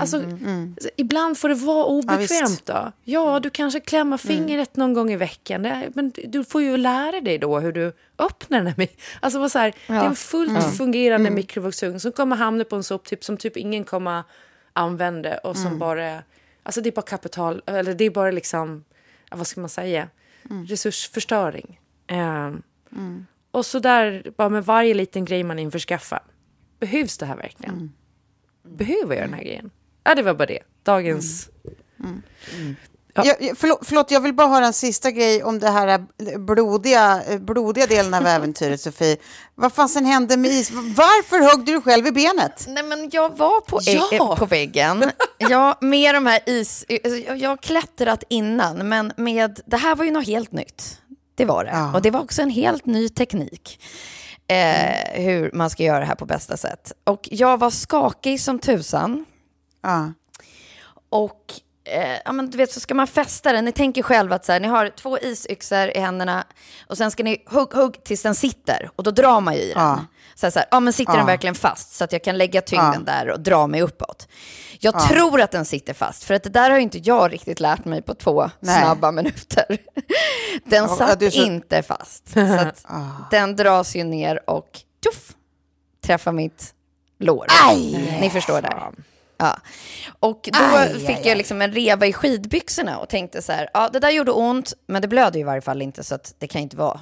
[0.00, 2.92] Alltså, alltså, ibland får det vara Ja, obekvämt då.
[3.04, 5.62] Ja, du kanske klämmer fingret någon gång i veckan.
[5.94, 8.88] Men du får ju lära dig då hur du öppnar den här.
[9.20, 13.24] Alltså, så här, Det är en fullt fungerande mikrovågsugn som kommer hamna på en soptipp
[13.24, 14.22] som typ ingen kommer
[14.72, 16.22] använda och som bara...
[16.62, 18.84] Alltså det är bara kapital, eller det är bara liksom,
[19.30, 20.08] ja, vad ska man säga,
[20.68, 21.80] resursförstöring.
[22.06, 22.62] Ehm,
[23.50, 26.22] Och så där, bara med varje liten grej man införskaffar.
[26.80, 27.92] Behövs det här verkligen?
[28.64, 29.70] Behöver jag den här grejen?
[30.04, 30.58] Ja, det var bara det.
[30.82, 31.48] Dagens...
[33.16, 33.24] Ja.
[33.24, 37.22] Jag, förlåt, förlåt, jag vill bara höra en sista grej om det här eh, blodiga,
[37.28, 39.16] eh, blodiga delen av äventyret, Sofie.
[39.54, 40.70] Vad fasen hände med is?
[40.70, 42.64] Varför högg du själv i benet?
[42.68, 44.08] Nej, men jag var på, Ja.
[44.12, 45.10] eh, på väggen.
[45.38, 46.84] Jag, med de här is...
[47.04, 50.98] alltså, Jag, jag har klättrat innan, men med, det här var ju något helt nytt.
[51.34, 51.70] Det var det.
[51.70, 51.94] Ja.
[51.94, 53.80] Och det var också en helt ny teknik.
[54.48, 56.92] Eh, hur man ska göra det här på bästa sätt.
[57.04, 59.24] Och jag var skakig som tusan.
[59.82, 60.12] Ja.
[61.08, 61.52] Och
[61.84, 63.64] eh, ja, men du vet, så ska man fästa den.
[63.64, 66.44] Ni tänker själva att så här, ni har två isyxor i händerna
[66.86, 69.72] och sen ska ni hugg, hugg tills den sitter och då drar man ju i
[69.72, 69.82] den.
[69.82, 70.04] Ja.
[70.34, 71.26] Så här, ja, men sitter den Ja.
[71.26, 73.12] verkligen fast så att jag kan lägga tyngden Ja.
[73.12, 74.28] där och dra mig uppåt?
[74.80, 77.84] Jag tror att den sitter fast, för att det där har inte jag riktigt lärt
[77.84, 78.80] mig på två Nej.
[78.82, 79.66] snabba minuter.
[80.64, 82.32] Den Ja, satt så- inte fast.
[82.32, 82.84] Så att
[83.30, 85.32] den dras ju ner och tuff,
[86.06, 86.74] träffar mitt
[87.18, 87.46] lår.
[88.20, 88.82] Ni förstår där.
[89.36, 89.58] Ja.
[90.20, 91.28] Och då Aj, fick aj, aj.
[91.28, 94.72] jag liksom en reva i skidbyxorna och tänkte så här, ja det där gjorde ont,
[94.86, 97.00] men det blöder ju i varje fall inte så att det kan inte vara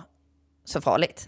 [0.64, 1.26] så farligt.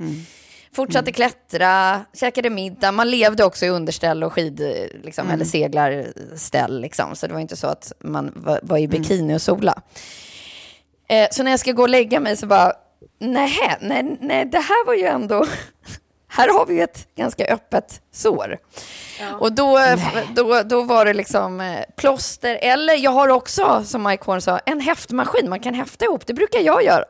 [0.75, 4.61] Fortsatte klättra, käkade middag, man levde också i underställ och skid,
[5.03, 6.81] liksom, eller seglarställ.
[6.81, 7.17] Liksom.
[7.17, 9.83] Så det var inte så att man var, var i bikini och sola.
[11.09, 12.73] Eh, så när jag ska gå och lägga mig så bara,
[13.21, 15.47] nej, nej, nej, det här var ju ändå...
[16.37, 18.59] Här har vi ett ganska öppet sår.
[19.41, 19.79] Och då,
[20.35, 24.59] då, då var det liksom eh, plåster, eller jag har också, som Mike Horn sa,
[24.59, 26.27] en häftmaskin man kan häfta ihop.
[26.27, 27.05] Det brukar jag göra.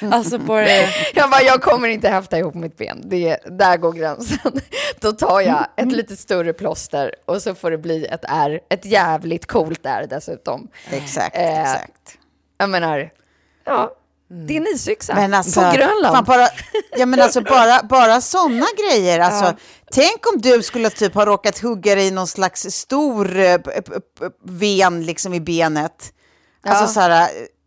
[0.12, 0.66] Alltså bara...
[1.14, 3.02] Jag bara, jag kommer inte häfta ihop mitt ben.
[3.04, 4.52] Det, där går gränsen.
[5.00, 8.60] Då tar jag ett lite större plåster och så får det bli ett R.
[8.68, 10.68] Ett jävligt coolt R dessutom.
[10.90, 12.18] Exakt, Eh, exakt.
[12.58, 13.10] Jag menar,
[13.64, 13.94] ja,
[14.46, 16.16] det är en isyxa Men alltså, på Grönland.
[16.16, 16.48] Fan, bara,
[16.96, 19.18] ja, men alltså bara, bara sådana grejer.
[19.18, 19.54] Alltså,
[19.92, 23.58] Tänk om du skulle typ ha råkat hugga dig i någon slags stor eh,
[24.44, 26.12] ven liksom i benet.
[26.66, 26.88] Alltså Ja.
[26.88, 27.20] så här,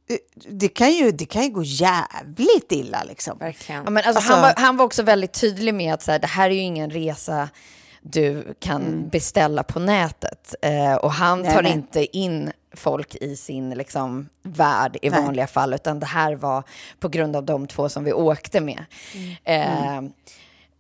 [0.10, 0.18] eh,
[0.50, 3.38] det kan, ju, det kan ju gå jävligt illa liksom.
[3.38, 3.84] Verkligen.
[3.84, 6.20] Ja, men alltså, Alltså- han, var, han var också väldigt tydlig med att så här,
[6.20, 7.50] det här är ju ingen resa
[8.04, 10.56] du kan beställa på nätet.
[10.62, 11.72] Eh, och han tar nej.
[11.72, 15.22] inte in folk i sin liksom, värld i Nej.
[15.22, 16.64] vanliga fall, utan det här var
[17.00, 18.86] på grund av de två som vi åkte med.
[19.44, 20.02] Eh,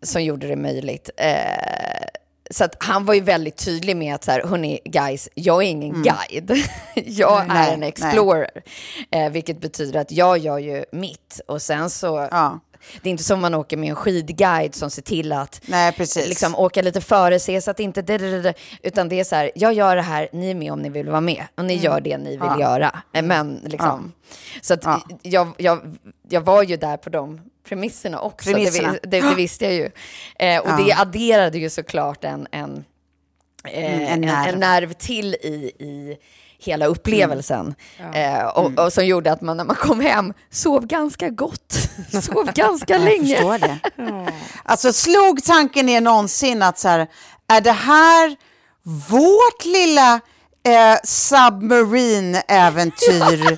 [0.02, 1.10] som gjorde det möjligt.
[1.18, 2.06] Eh,
[2.52, 6.04] så han var ju väldigt tydlig med att så här, hörni guys, jag är ingen
[6.04, 6.52] guide.
[6.96, 7.54] jag Mm.
[7.56, 8.62] Nej, är en explorer.
[9.12, 12.60] Eh, vilket betyder att jag gör ju mitt och sen så Ja.
[13.02, 16.28] Det är inte som man åker med en skidguide som ser till att Nej, precis.
[16.30, 18.54] liksom, åka lite före, se så att inte...
[18.84, 21.10] Utan det är så här, jag gör det här, ni är med om ni vill
[21.10, 21.44] vara med.
[21.56, 22.60] Och ni gör det ni vill Ja.
[22.60, 23.02] göra.
[23.24, 24.12] Men liksom...
[24.62, 24.86] Så att
[25.22, 25.98] jag, jag,
[26.30, 28.50] jag var ju där på de premisserna också.
[28.50, 28.92] Premisserna.
[28.92, 29.90] Det, det, det visste jag ju.
[30.40, 32.84] Eh, och det adderade ju såklart en, en,
[33.68, 34.54] eh, Mm, en, nerv.
[34.54, 36.18] en nerv till i, i
[36.64, 37.76] hela upplevelsen.
[38.14, 41.74] Eh, och, och som gjorde att man när man kom hem sov ganska gott.
[42.24, 43.36] sov ganska Jag länge.
[43.36, 43.78] förstår det.
[44.64, 47.08] Alltså slog tanken ner någonsin att så här,
[47.48, 48.36] är det här
[49.10, 50.14] vårt lilla
[50.66, 53.58] eh, submarine-äventyr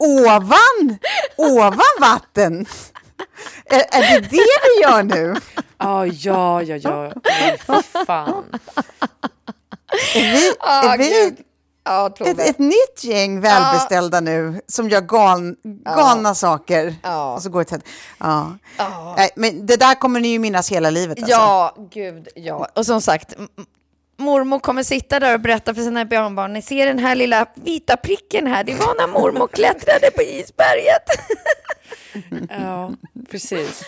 [0.00, 0.98] ovan,
[1.36, 2.66] ovan vatten?
[3.64, 4.28] Är, är det det
[4.62, 5.34] vi gör nu?
[5.78, 7.12] Ja, ja, ja, ja.
[7.66, 8.44] Fy fan.
[10.14, 11.34] Är vi, Ah, är vi.
[11.84, 15.56] Ja, ett, ett nytt gäng välbeställda nu som gör galn,
[15.96, 16.94] galna saker?
[17.02, 17.34] Ja.
[17.34, 17.80] Och så går det
[18.18, 18.52] ja.
[19.16, 21.18] Nej, men det där kommer ni ju minnas hela livet.
[21.18, 21.30] Alltså.
[21.30, 22.68] Ja, gud, ja.
[22.74, 23.34] Och som sagt,
[24.18, 27.96] mormor kommer sitta där och berätta för sina barnbarn, ni ser den här lilla vita
[27.96, 31.02] pricken här, det var när mormor klättrade på isberget.
[32.50, 32.92] Ja,
[33.30, 33.82] precis.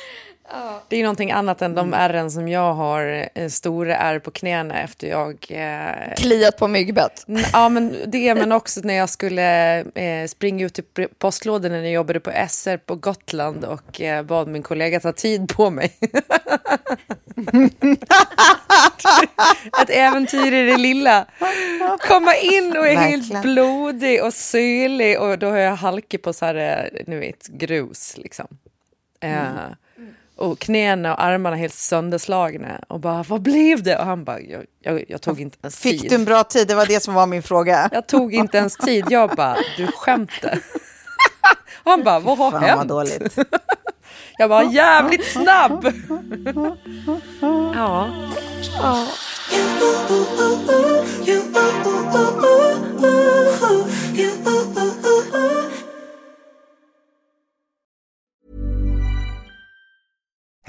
[0.89, 4.83] Det är någonting annat än de ärren som jag har, eh, stora ärr på knäna
[4.83, 5.47] efter jag...
[5.49, 7.25] Eh, Kliat på myggbett.
[7.53, 11.83] Ja, men det, men också när jag skulle eh, springa ut i pr- postlådorna när
[11.83, 15.93] jag jobbade på SR på Gotland och eh, bad min kollega ta tid på mig.
[19.83, 21.27] Ett äventyr i det lilla.
[22.09, 26.45] Komma in och är helt blodig och syrlig och då har jag halkig på så
[26.47, 28.47] här, eh, ni vet, grus liksom.
[29.21, 29.47] Eh,
[30.37, 33.99] och knäna och armarna helt sönderslagna och bara, vad blev det?
[33.99, 36.01] Och han bara, jag, jag, jag tog inte ens tid.
[36.01, 36.69] Fick du en bra tid?
[36.69, 37.89] Det var det som var min fråga.
[37.93, 39.05] Jag tog inte ens tid.
[39.09, 40.59] Jag bara, du skämtar.
[41.85, 42.89] Och han bara, vad har Fan vad hänt?
[42.89, 43.39] dåligt.
[44.39, 45.93] Jag var jävligt snabb.
[47.75, 48.09] Ja.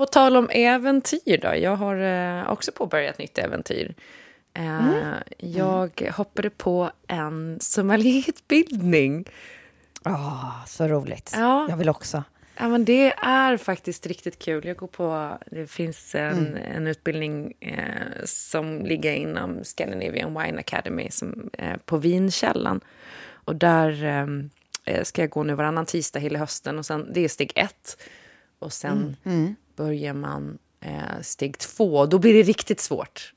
[0.00, 1.56] På tal om äventyr då.
[1.56, 3.94] Jag har eh, också påbörjat nytt äventyr.
[4.54, 9.24] Eh, Jag hoppade på en sommelierutbildning.
[10.02, 11.32] Ah, så roligt.
[11.36, 11.66] Ja.
[11.70, 12.24] Jag vill också.
[12.56, 14.66] Ja, men det är faktiskt riktigt kul.
[14.66, 21.10] Jag går på, det finns en, en utbildning eh, som ligger inom Scandinavian Wine Academy
[21.10, 22.80] som, eh, på Vinkällan.
[23.32, 24.04] Och där
[24.84, 26.78] eh, ska jag gå nu varannan tisdag hela hösten.
[26.78, 27.96] Och sen, det är steg ett.
[28.60, 29.16] Och sen
[29.76, 32.06] börjar man eh, steg två.
[32.06, 33.32] Då blir det riktigt svårt.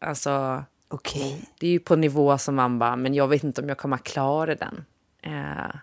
[0.00, 1.48] Alltså, Okej.
[1.60, 3.96] det är ju på nivå som man bara, men jag vet inte om jag kommer
[3.98, 4.84] klara den.
[5.22, 5.74] Eh,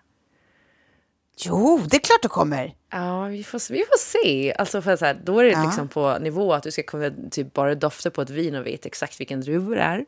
[1.44, 2.74] Jo, det är klart du kommer.
[2.90, 4.54] Ja, vi får, vi får se.
[4.54, 5.62] Alltså för så här, då är det Ja.
[5.64, 8.86] liksom på nivå att du ska kunna typ bara dofta på ett vin och veta
[8.88, 10.06] exakt vilken druva det är.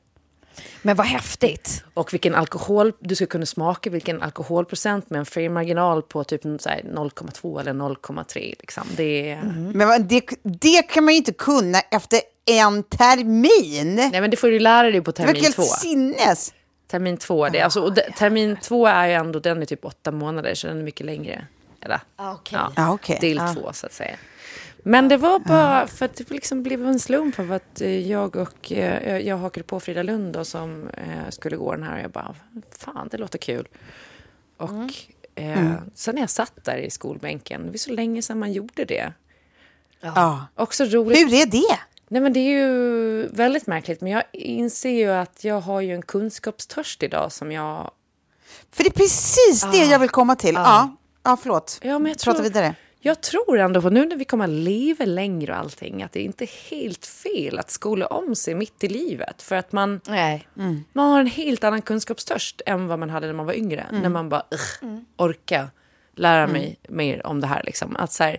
[0.82, 1.84] Men vad häftigt.
[1.94, 6.42] Och vilken alkohol, du ska kunna smaka vilken alkoholprocent med en fri marginal på typ
[6.42, 8.54] så här 0,2 eller 0,3.
[8.60, 8.82] Liksom.
[8.96, 9.42] Det är,
[9.74, 13.94] Men det, det kan man ju inte kunna efter en termin.
[13.96, 15.62] Nej men det får du lära dig på det var termin helt två.
[15.62, 16.52] sinnes.
[16.90, 17.48] Termin två.
[17.48, 20.66] Det, alltså, och de, termin två är ju ändå, den är typ åtta månader, så
[20.66, 21.46] den är mycket längre.
[21.80, 22.00] Eller?
[22.16, 22.58] Okej.
[22.58, 23.18] Ja, Ah, okej.
[23.20, 23.54] del Ah.
[23.54, 24.16] två så att säga.
[24.84, 28.36] Men det var bara för att det liksom blev en slump av att eh, jag
[28.36, 32.02] och eh, jag hakade på Frida Lund då, som eh, skulle gå den här och
[32.02, 32.34] jag bara,
[32.78, 33.68] fan det låter kul.
[34.56, 34.92] Och
[35.34, 38.84] eh, sen när jag satt där i skolbänken, det var så länge sedan man gjorde
[38.84, 39.12] det.
[40.00, 40.46] Ja.
[40.54, 41.18] Också roligt.
[41.18, 41.78] Hur är det?
[42.08, 45.94] Nej men det är ju väldigt märkligt, men jag inser ju att jag har ju
[45.94, 47.90] en kunskapstörst idag som jag...
[48.70, 50.54] För det är precis det jag vill komma till.
[50.54, 51.80] Ja, ja förlåt.
[51.82, 52.74] Ja, men jag Prata tror- vidare.
[53.02, 56.20] Jag tror ändå på nu när vi kommer att leva längre och allting att det
[56.22, 59.42] inte är helt fel att skola om sig mitt i livet.
[59.42, 60.48] För att man, Nej.
[60.92, 63.86] man har en helt annan kunskapstörst än vad man hade när man var yngre.
[63.92, 65.68] När man bara "Ugh, orka
[66.16, 67.62] lära mig mer om det här.
[67.64, 67.96] Liksom.
[67.96, 68.38] Att så här,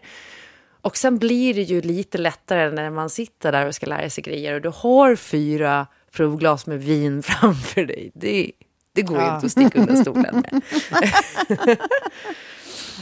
[0.82, 4.24] och sen blir det ju lite lättare när man sitter där och ska lära sig
[4.24, 8.12] grejer och du har fyra provglas med vin framför dig.
[8.14, 8.52] Det,
[8.94, 10.62] det går ju inte att sticka under stolen med.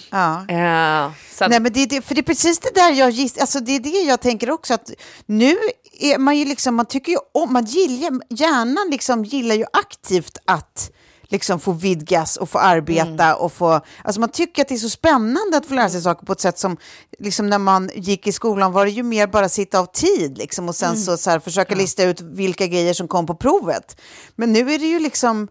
[0.09, 1.13] Ja.
[1.31, 3.59] Så att, Nej, men det, det, för det är precis det där jag giss, alltså
[3.59, 4.91] det är det jag tänker också att
[5.25, 5.57] nu
[5.99, 10.37] är man ju liksom, man tycker ju om, man gillar, hjärnan liksom gillar ju aktivt
[10.45, 10.91] att
[11.31, 14.89] liksom få vidgas och få arbeta och få, alltså man tycker att det är så
[14.89, 16.77] spännande att få lära sig saker på ett sätt som,
[17.19, 20.69] liksom när man gick i skolan var det ju mer bara sitta av tid liksom
[20.69, 24.01] och sen så, så här, försöka lista ut vilka grejer som kom på provet.
[24.35, 25.47] Men nu är det ju liksom,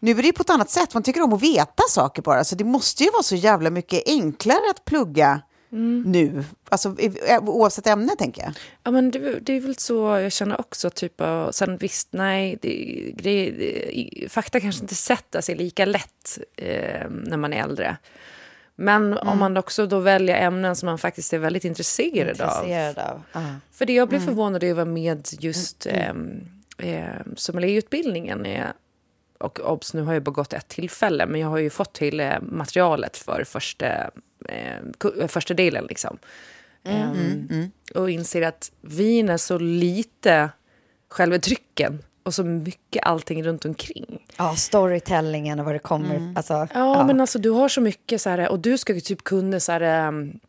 [0.00, 0.94] nu är det ju på ett annat sätt.
[0.94, 2.44] Man tycker om att veta saker bara.
[2.44, 5.40] Så det måste ju vara så jävla mycket enklare att plugga
[6.04, 6.44] nu.
[6.68, 8.52] Alltså i- oavsett ämne, tänker jag.
[8.82, 10.90] Ja, men det, det är väl så jag känner också.
[10.90, 16.38] Typ, av- sen visst, nej, det, det, det, fakta kanske inte sätter sig lika lätt
[16.56, 17.96] eh, när man är äldre.
[18.76, 22.48] Men om man också då väljer ämnen som man faktiskt är väldigt intresserad, av.
[22.64, 23.22] Intresserad av.
[23.32, 23.40] Ja.
[23.72, 26.12] För det jag blev förvånad över med just eh,
[26.78, 28.72] eh, sommelierutbildningen är
[29.40, 32.20] och obs, nu har jag bara gått ett tillfälle, men jag har ju fått till
[32.20, 33.86] eh, materialet för första,
[34.48, 35.84] eh, första delen.
[35.88, 36.18] Liksom.
[36.84, 40.50] Ehm, Och inser att vin är så lite
[41.08, 44.26] själva drycken och så mycket allting runt omkring.
[44.36, 46.32] ja, storytellingen och vad det kommer...
[46.36, 49.24] Alltså, Ja, men alltså du har så mycket så här, och du ska ju typ
[49.24, 50.40] kunna så här, um,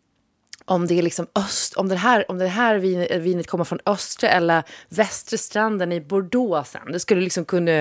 [0.72, 3.80] om det är liksom öst, om det här, om det här vinet, vinet kommer från
[3.86, 6.92] östra eller västra stranden i Bordeaux sen.
[6.92, 7.72] Det skulle liksom kunna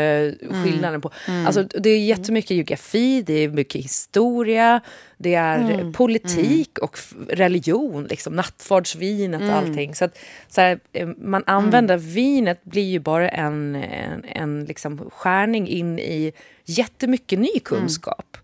[0.64, 1.11] skillnaden på.
[1.47, 4.80] Alltså det är jättemycket geografi, det är mycket historia,
[5.18, 9.95] det är politik och religion, liksom nattvardsvinet och allting.
[9.95, 10.18] Så att
[10.49, 10.80] så här,
[11.18, 16.32] man använder vinet blir ju bara en, en, en liksom skärning in i
[16.64, 18.36] jättemycket ny kunskap.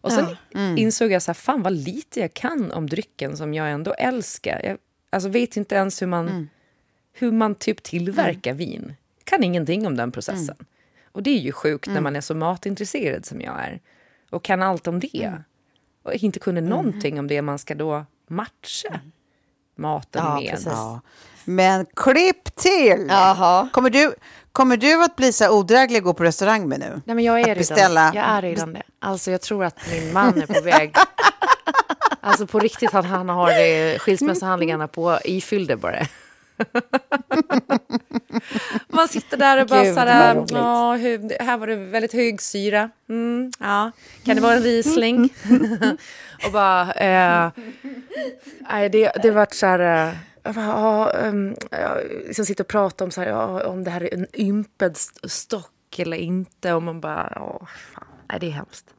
[0.00, 0.36] Och sen
[0.76, 4.60] insåg jag så här, fan vad lite jag kan om drycken som jag ändå älskar.
[4.64, 4.78] Jag
[5.10, 6.48] alltså, vet inte ens hur man,
[7.12, 8.94] hur man typ tillverkar vin.
[9.24, 10.56] Kan ingenting om den processen.
[11.12, 13.80] Och det är ju sjukt när man är så matintresserad som jag är.
[14.30, 15.32] Och kan allt om det.
[16.02, 19.00] Och inte kunna någonting om det man ska då matcha
[19.76, 20.50] maten Ja, med.
[20.50, 20.66] precis.
[20.66, 21.00] Ja.
[21.44, 23.06] Men klipp till!
[23.08, 23.68] Jaha.
[23.72, 24.14] Kommer du,
[24.52, 27.00] kommer du att bli så odräglig att gå på restaurang med nu?
[27.04, 28.82] Nej, men jag är, Att redan, beställa- jag är redan det.
[28.98, 30.94] Alltså, jag tror att min man är på väg.
[32.20, 35.96] Alltså på riktigt, han, han har eh, skilsmässohandlingarna på ifyllda bara.
[38.88, 40.92] Man sitter där och bara Gud, så här, ja,
[41.44, 42.90] här var det väldigt hög syra.
[43.08, 43.90] Mm, ja.
[44.24, 45.28] Kan det vara en Riesling?
[46.46, 47.50] och bara, eh,
[48.70, 51.56] nej, det, det vart så här, eh, ja, um,
[52.26, 55.28] liksom sitter och pratar om, så här, ja, om det här är en ympad st-
[55.28, 56.72] stock eller inte.
[56.74, 58.94] Och man bara, ja, fan, nej, det är hemskt.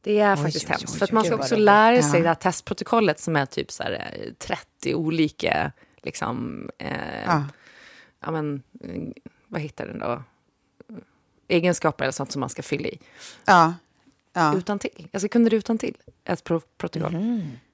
[0.00, 0.92] Det är faktiskt oj, hemskt.
[0.92, 2.22] oj, för att man ska också lära sig Ja.
[2.22, 5.72] det här testprotokollet som är typ så här, eh, 30 olika,
[6.02, 7.44] liksom, eh, Ja.
[8.20, 10.22] ja, men, eh, vad heter den då?
[11.48, 12.98] Egenskaper eller sånt som man ska fylla i.
[13.46, 13.74] Ja.
[14.32, 14.54] ja.
[14.56, 15.08] Utan till.
[15.12, 15.96] Jag ska kunna det utan till.
[16.24, 17.12] Ett pro- protokoll.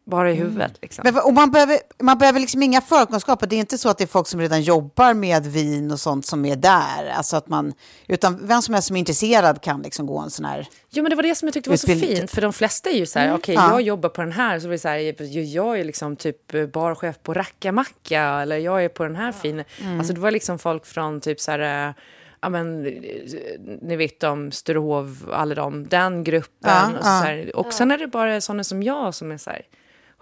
[0.07, 0.73] Bara i huvudet.
[0.83, 1.03] Liksom.
[1.05, 3.47] Men, och man, behöver, man behöver liksom inga förkunskaper.
[3.47, 6.27] Det är inte så att det är folk som redan jobbar med vin och sånt
[6.27, 7.13] som är där.
[7.17, 7.73] Alltså att man,
[8.07, 10.67] utan vem som helst som är intresserad kan liksom gå en sån här...
[10.91, 12.31] Jo, men det var det som jag tyckte var så fint.
[12.31, 13.71] För de flesta är ju så här, okej, Ja.
[13.71, 14.59] jag jobbar på den här.
[14.59, 18.23] Så blir det så här, jag är liksom typ barchef på Rackamacka.
[18.23, 19.65] Eller jag är på den här fina.
[19.99, 21.95] Alltså det var liksom folk från typ så här...
[22.41, 22.83] Ja, men,
[23.83, 26.71] ni vet om Sturehof, alla de, den gruppen.
[26.71, 27.21] Ja, och, så ja.
[27.25, 29.63] här, och sen är det bara sådana som jag som är så här,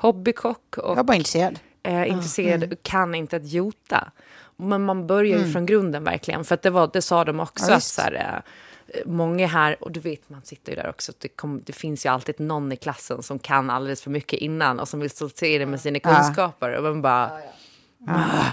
[0.02, 1.58] hobbykock och Jag är bara intresserad.
[1.82, 4.10] är intresserad och kan inte ett jota.
[4.56, 6.44] Men man börjar ju från grunden verkligen.
[6.44, 7.70] För att det, var, det sa de också.
[7.70, 8.42] Ja, att så här,
[8.88, 11.12] eh, många här, och du vet man sitter ju där också.
[11.18, 14.80] Det, kom, det finns ju alltid någon i klassen som kan alldeles för mycket innan.
[14.80, 16.70] Och som vill sortera med sina kunskaper.
[16.76, 17.30] Och man bara,
[18.08, 18.44] "Ah,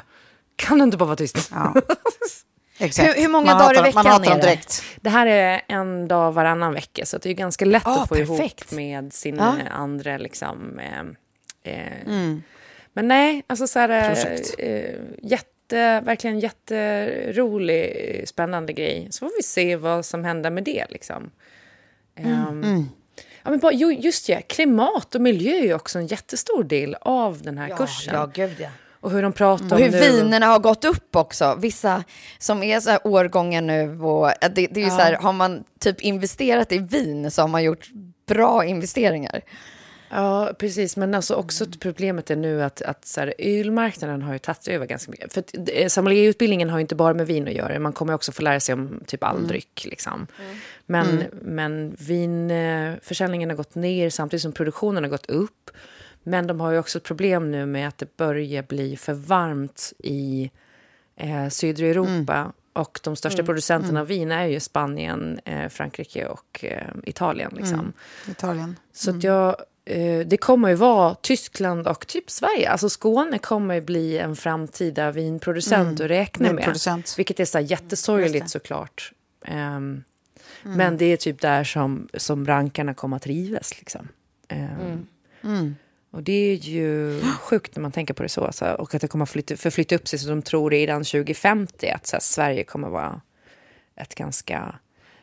[0.55, 1.51] kan du inte bara vara tyst?
[1.53, 1.73] Ja.
[2.81, 3.07] Exakt.
[3.17, 4.41] Hur, hur många Man dagar i hatar- veckan man hatar är det?
[4.41, 4.83] direkt.
[5.01, 8.15] Det här är en dag varannan vecka så det är ganska lätt Ah, att få
[8.15, 8.61] perfekt.
[8.61, 9.57] ihop med sin Ja.
[9.59, 10.79] eh, andra liksom...
[10.79, 11.03] Eh,
[11.63, 12.43] eh, Mm.
[12.93, 13.89] Men nej, alltså så här...
[13.89, 14.67] eh.
[14.67, 19.07] Eh, jätte, verkligen jätterolig, eh, spännande grej.
[19.11, 21.31] Så får vi se vad som händer med det liksom.
[22.15, 22.85] Mm.
[23.43, 27.41] Ja, men bara, just det, klimat och miljö är ju också en jättestor del av
[27.41, 28.13] den här kursen.
[28.15, 28.69] Ja, gud ja.
[29.01, 29.99] Och hur de pratar Och om hur nu.
[29.99, 31.57] vinerna har gått upp också.
[31.61, 32.03] Vissa
[32.39, 34.89] som är så här årgångar nu och det, det är Ja.
[34.89, 37.89] så här, har man typ investerat i vin så har man gjort
[38.27, 39.41] bra investeringar.
[40.09, 40.97] Ja, precis.
[40.97, 44.67] Men alltså också att problemet är nu att, att så här, ölmarknaden har ju tagit
[44.67, 45.33] över ganska mycket.
[45.33, 45.43] För
[45.73, 47.79] eh, sommelierutbildningen har ju inte bara med vin att göra.
[47.79, 49.47] Man kommer också få lära sig om typ all Mm.
[49.47, 49.85] dryck.
[49.89, 50.27] Liksom.
[50.85, 51.25] Men, Mm.
[51.41, 55.69] men vinförsäljningen har gått ner samtidigt som produktionen har gått upp.
[56.23, 59.93] Men de har ju också ett problem nu med att det börjar bli för varmt
[59.99, 60.51] i
[61.15, 62.53] eh, södra Europa.
[62.73, 63.45] Och de största Mm.
[63.45, 64.01] producenterna Mm.
[64.01, 67.51] av vin är ju Spanien, eh, Frankrike och eh, Italien.
[67.55, 67.79] Liksom.
[67.79, 67.93] Mm.
[68.29, 68.75] Italien.
[68.93, 69.55] Så att jag, eh,
[70.25, 72.69] det kommer ju vara Tyskland och typ Sverige.
[72.69, 75.93] Alltså Skåne kommer ju bli en framtida vinproducent Mm.
[75.93, 76.63] att räkna med.
[77.17, 79.11] Vilket är så jättesorgligt såklart.
[79.45, 80.03] Ehm,
[80.65, 80.77] Mm.
[80.77, 83.79] Men det är typ där som, som rankarna kommer att trivas.
[83.79, 84.07] Liksom.
[84.47, 85.07] Ehm,
[85.43, 85.75] Mm.
[86.11, 88.45] Och det är ju sjukt när man tänker på det så.
[88.45, 92.07] Alltså, och att det kommer flytta, förflytta upp sig så de tror redan 2050 att
[92.07, 93.21] så här, Sverige kommer vara
[93.95, 94.75] ett ganska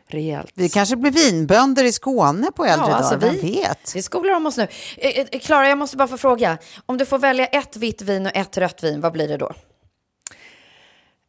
[0.09, 0.53] rejält...
[0.55, 3.93] Vi kanske blir vinbönder i Skåne på äldre Ja, alltså dagar, vem vi- vet?
[3.97, 4.67] Vi skolar om oss nu.
[4.97, 6.59] Eh, eh, Klara, jag måste bara få fråga.
[6.87, 9.53] Om du får välja ett vitt vin och ett rött vin, vad blir det då?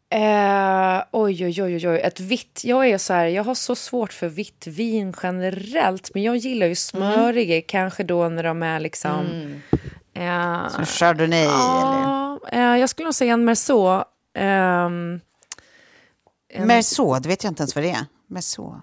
[0.10, 2.00] Eh, oj, oj, oj, oj, oj.
[2.00, 2.62] Ett vitt.
[2.64, 6.12] Jag är så här, jag har så svårt för vitt vin generellt.
[6.14, 9.26] Men jag gillar ju smöriga, kanske då när de är liksom...
[10.14, 11.52] Eh, Som Chardonnay eller?
[11.54, 14.04] ja, eh, jag skulle nog säga en Merceau.
[14.38, 15.20] Ehm,
[16.54, 18.06] en- Merceau, det vet jag inte ens vad det är.
[18.28, 18.80] Merceau.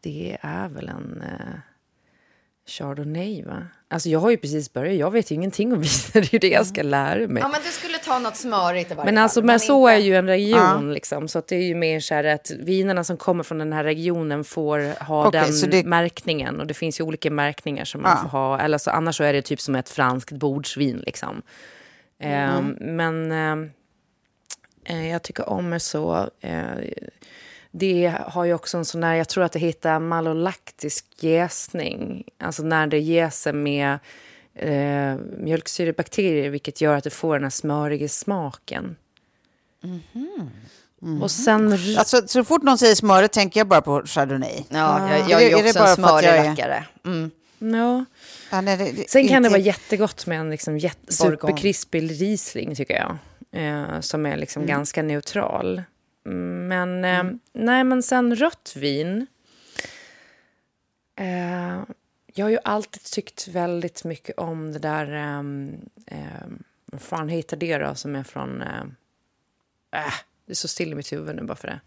[0.00, 1.54] Det är väl en eh,
[2.66, 3.66] Chardonnay, va?
[3.88, 4.96] Alltså jag har ju precis börjat.
[4.96, 5.90] Jag vet ju ingenting om vin.
[6.12, 7.42] Det är ju det jag ska lära mig.
[7.42, 9.22] Ja, men du skulle ta något smörigt i varje Men fall.
[9.22, 10.92] alltså Merceau inte- är ju en region, Ja.
[10.94, 13.72] liksom, så att det är ju mer så här att vinerna som kommer från den
[13.72, 16.60] här regionen får ha Okej, den så det- märkningen.
[16.60, 18.22] Och det finns ju olika märkningar som man Ja.
[18.22, 18.60] får ha.
[18.60, 20.96] Eller så, annars så är det typ som ett franskt bordsvin.
[21.06, 21.42] Liksom.
[22.18, 22.50] Mm.
[22.80, 23.70] Ehm, men ehm,
[24.84, 26.28] eh, jag tycker om Merceau.
[26.40, 26.64] Eh,
[27.76, 32.24] det har ju också en sån där, jag tror att det heter malolaktisk jäsning.
[32.38, 33.98] Alltså när det jäser med
[34.54, 38.96] eh, mjölksyrebakterier vilket gör att det får den här smöriga smaken.
[41.22, 41.72] Och sen...
[41.98, 44.64] Alltså, så fort någon säger smöret tänker jag bara på Chardonnay.
[44.68, 46.84] Ja, jag, jag är ju Är det också bara en smörig jag är- rackare.
[47.06, 47.30] Mm.
[47.58, 48.04] Ja.
[48.50, 52.74] Ja, nej, det- det- Sen kan det inte- vara jättegott med en liksom superkrispig Riesling,
[52.74, 53.16] tycker jag.
[53.64, 54.76] Eh, som är liksom Mm.
[54.76, 55.82] ganska neutral.
[56.26, 59.26] Mm, Men, eh, nej, men sen rött vin.
[61.16, 61.82] Eh,
[62.34, 65.12] jag har ju alltid tyckt väldigt mycket om det där...
[65.12, 68.62] ehm, ehm, vad fan heter det då, som är från...
[68.62, 68.80] Eh,
[69.92, 70.12] äh,
[70.46, 71.80] det är så still i mitt huvud nu bara för det.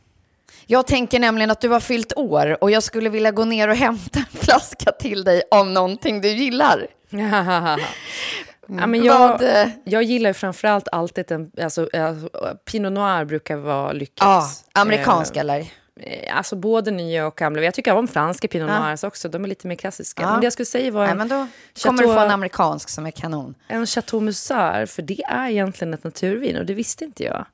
[0.66, 3.76] Jag tänker nämligen att du har fyllt år och jag skulle vilja gå ner och
[3.76, 6.88] hämta en flaska till dig om någonting du gillar.
[8.70, 11.52] Ja, men jag, Vad, eh, jag gillar ju framförallt alltid en...
[11.62, 12.30] Alltså, alltså,
[12.66, 14.18] Pinot Noir brukar vara lyckat.
[14.28, 15.60] Ja, amerikansk Eh, eller?
[16.00, 17.62] Eh, Alltså både nya och gamla.
[17.62, 18.80] Jag tycker om franska Pinot Ja.
[18.86, 19.30] Noirs också.
[19.30, 20.22] De är lite mer klassiska.
[20.24, 20.32] Ja.
[20.32, 21.48] Men det jag skulle säga var en, men då
[21.84, 23.56] kommer du Chateau- få en amerikansk som är kanon.
[23.68, 24.90] en Chateau Musard.
[24.90, 27.46] För det är egentligen ett naturvin och det visste inte jag.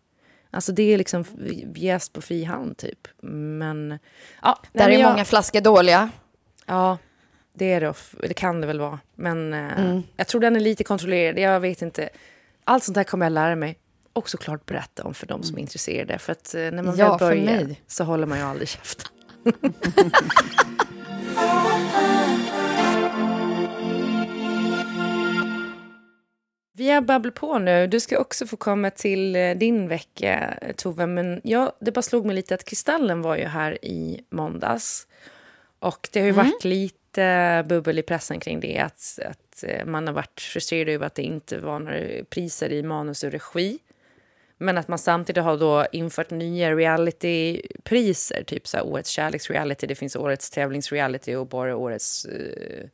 [0.52, 1.26] Alltså det är liksom
[1.76, 3.08] jäst på fri hand typ.
[3.22, 4.00] Men...
[4.42, 6.10] Ja, Där men är jag, många flaskor dåliga.
[6.66, 6.98] Ja,
[7.54, 7.94] det är det.
[8.28, 9.00] Det kan det väl vara.
[9.16, 10.04] Men eh, Mm.
[10.16, 11.40] jag tror den är lite kontrollerad.
[11.40, 12.10] Jag vet inte.
[12.64, 13.78] Allt sånt här kommer jag lära mig.
[14.14, 16.18] Och såklart berätta om för de som är intresserade.
[16.20, 17.82] För att eh, när man Ja, väl börjar mig.
[17.88, 19.08] så håller man ju aldrig käften.
[26.76, 27.88] Vi har babblat på nu.
[27.88, 31.06] Du ska också få komma till eh, din vecka, Tove.
[31.08, 35.08] Men jag, det bara slog mig lite att Kristallen var ju här i måndags.
[35.80, 36.98] Och det har ju varit lite
[37.68, 38.80] bubbel i pressen kring det.
[38.80, 42.84] Att, att eh, man har varit frustrerad över att det inte var några priser i
[42.84, 43.80] manus och regi.
[44.58, 48.44] Men att man samtidigt har då infört nya realitypriser.
[48.44, 52.88] Typ så här, årets kärleksreality, det finns årets tävlingsreality och bara årets eh,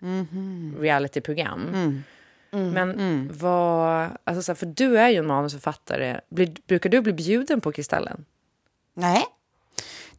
[0.79, 2.03] realityprogram.
[2.51, 4.09] Men vad...
[4.23, 6.21] Alltså så här, för du är ju en manusförfattare.
[6.29, 8.25] Blir, brukar du bli bjuden på Kristallen?
[8.93, 9.25] Nej.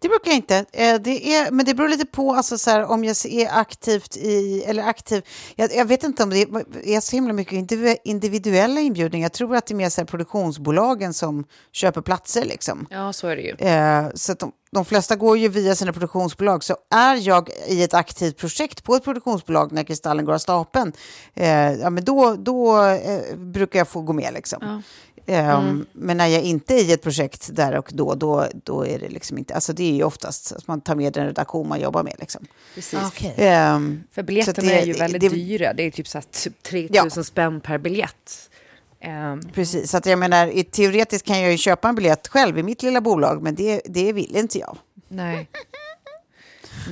[0.03, 0.57] Det brukar jag inte.
[0.73, 4.17] Eh, det är, men det beror lite på alltså, så här, om jag är aktivt
[4.17, 4.65] i...
[4.67, 5.23] Eller aktiv,
[5.57, 6.43] jag, jag vet inte om det
[6.85, 9.25] är så himla mycket indiv- individuella inbjudningar.
[9.25, 12.45] Jag tror att det är mer så här, produktionsbolagen som köper platser.
[12.45, 12.87] Liksom.
[12.91, 13.55] Ja, så är det ju.
[13.69, 16.65] Eh, så de, de flesta går ju via sina produktionsbolag.
[16.65, 20.93] Så är jag i ett aktivt projekt på ett produktionsbolag när Kristallen går av stapeln,
[21.35, 24.35] eh, ja, men då, då eh, brukar jag få gå med.
[24.35, 24.59] Liksom.
[24.63, 24.83] Ja.
[25.31, 28.99] Um, Men när jag inte är i ett projekt där och då, då, då är
[28.99, 29.55] det liksom inte...
[29.55, 32.15] Alltså det är ju oftast att man tar med den redaktion man jobbar med.
[32.19, 32.47] Liksom.
[32.75, 32.99] Precis.
[33.37, 35.73] Ehm, För så biljetterna det- är ju väldigt det- dyra.
[35.75, 37.23] Det är typ, så här, typ 3 000 Ja.
[37.25, 38.51] spänn per biljett.
[39.01, 42.59] Ehm, Precis, så att jag menar, i- teoretiskt kan jag ju köpa en biljett själv
[42.59, 44.79] i mitt lilla bolag, men det, det vill inte jag.
[45.09, 45.49] nej.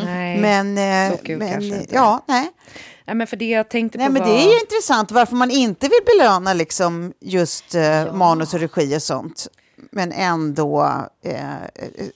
[0.05, 0.38] Nej.
[0.40, 1.94] Men, eh, så kul men kanske inte.
[1.94, 2.51] ja, nej.
[3.05, 4.28] nej, men för det jag tänkte Nej, på men var...
[4.28, 8.96] det är ju intressant varför man inte vill belöna liksom just eh, manus och regi
[8.96, 9.49] och sånt.
[9.90, 11.40] Men ändå eh,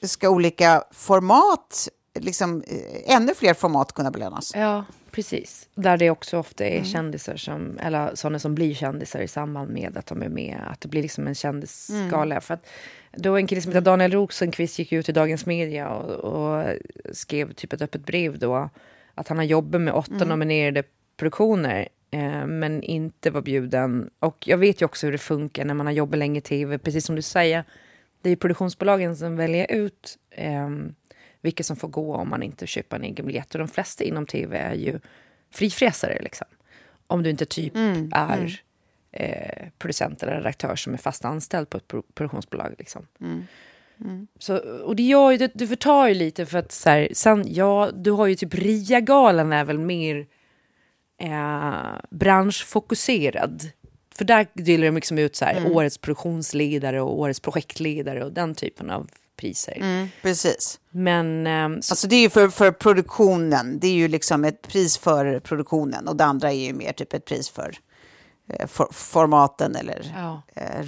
[0.02, 4.52] ska olika format, liksom eh, ännu fler format kunna belönas.
[4.54, 5.68] Ja, precis.
[5.74, 6.80] Där det också ofta Mm.
[6.80, 10.58] är kändisar som, eller sådana som blir kändisar i samband med att de är med.
[10.66, 12.34] Att det blir liksom en kändisskala.
[12.34, 12.40] Mm.
[12.42, 12.66] För att
[13.16, 16.64] då en kille som heter Daniel Rosenqvist gick ut i Dagens Media och, och
[17.12, 18.70] skrev typ ett öppet brev då.
[19.14, 20.28] Att han har jobbat med åtta Mm.
[20.28, 20.82] nominerade
[21.16, 21.88] produktioner.
[22.10, 24.10] Eh, men inte var bjuden.
[24.18, 26.78] Och jag vet ju också hur det funkar när man har jobbat länge i tv.
[26.78, 27.64] Precis som du säger.
[28.22, 30.94] Det är produktionsbolagen som väljer ut ehm,
[31.42, 33.54] vilka som får gå om man inte köper en egen biljett.
[33.54, 35.00] Och de flesta inom tv är ju
[35.50, 36.18] frifräsare.
[36.22, 36.46] Liksom.
[37.06, 38.60] Om du inte typ Mm, är
[39.14, 42.74] Eh, producent eller redaktör som är fast anställd på ett pro- produktionsbolag.
[42.78, 43.06] Liksom.
[44.38, 47.44] Så, och det, gör ju, det, det förtar ju lite för att så här, sen,
[47.46, 50.26] ja, du har ju typ RIA-galan är väl mer
[51.22, 53.62] eh, branschfokuserad.
[54.14, 55.72] För där delar de liksom ut så här, Mm.
[55.72, 59.76] årets produktionsledare och årets projektledare och den typen av priser.
[59.80, 60.80] Mm, precis.
[60.90, 64.62] Men ehm, så, Alltså det är ju för, för produktionen, det är ju liksom ett
[64.62, 67.74] pris för produktionen och det andra är ju mer typ ett pris för,
[68.52, 70.42] eh, for, formaten eller, Ja.
[70.54, 70.80] eh,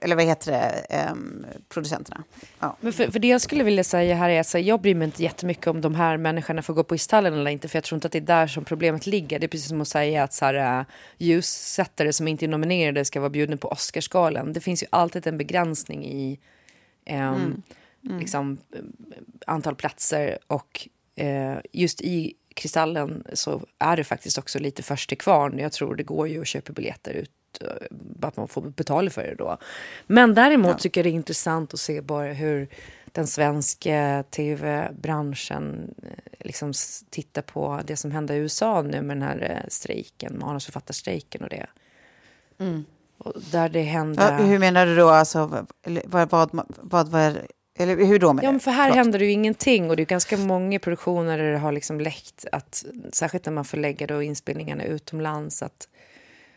[0.00, 0.58] eller vad heter det,
[0.90, 2.22] Ehm, producenterna.
[2.60, 2.76] Ja.
[2.80, 5.22] Men för, för det jag skulle vilja säga här är att jag bryr mig inte
[5.22, 8.06] jättemycket om de här människorna får gå på Istallen eller inte, för jag tror inte
[8.06, 9.38] att det är där som problemet ligger.
[9.38, 10.84] Det är precis som att säga att så här, äh,
[11.18, 14.52] ljussättare som inte är nominerade ska vara bjudna på Oscarsgalan.
[14.52, 16.38] Det finns ju alltid en begränsning i
[17.06, 17.62] ehm,
[18.08, 18.80] Liksom, eh,
[19.46, 25.18] antal platser och eh, just i Kristallen så är det faktiskt också lite först till
[25.18, 25.58] kvarn.
[25.58, 27.30] Jag tror det går ju att köpa biljetter ut
[27.60, 29.58] eh, bara att man får betala för det då.
[30.06, 32.68] Men däremot tycker jag det är intressant att se bara hur
[33.12, 36.72] den svenska tv-branschen eh, liksom
[37.10, 41.48] tittar på det som hände i USA nu med den här eh, strejken, manusförfattarstrejken och
[41.48, 41.66] det.
[42.56, 42.95] Och
[43.50, 44.22] där det hände...
[44.22, 45.08] Ja, hur menar du då?
[45.08, 45.66] Alltså,
[46.04, 46.50] vad, vad,
[46.82, 47.38] vad, vad,
[47.78, 48.32] eller hur då?
[48.32, 48.96] Menar Ja, men för här Förlåt.
[48.96, 52.44] händer det ju ingenting och det är ganska många produktioner där det har liksom läckt
[52.52, 55.88] att särskilt när man förlägger då inspelningarna utomlands att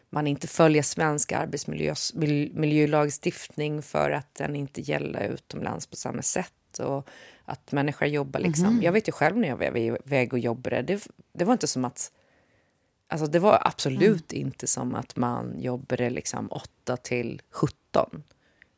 [0.10, 7.08] man inte följer svensk arbetsmiljölagstiftning för att den inte gäller utomlands på samma sätt och
[7.46, 8.80] att människor jobbar liksom.
[8.84, 11.86] Jag vet ju själv när jag var iväg och jobbade, det, det var inte som
[11.86, 12.12] att
[13.12, 18.24] Alltså det var absolut inte som att man jobbade liksom 8 till 17.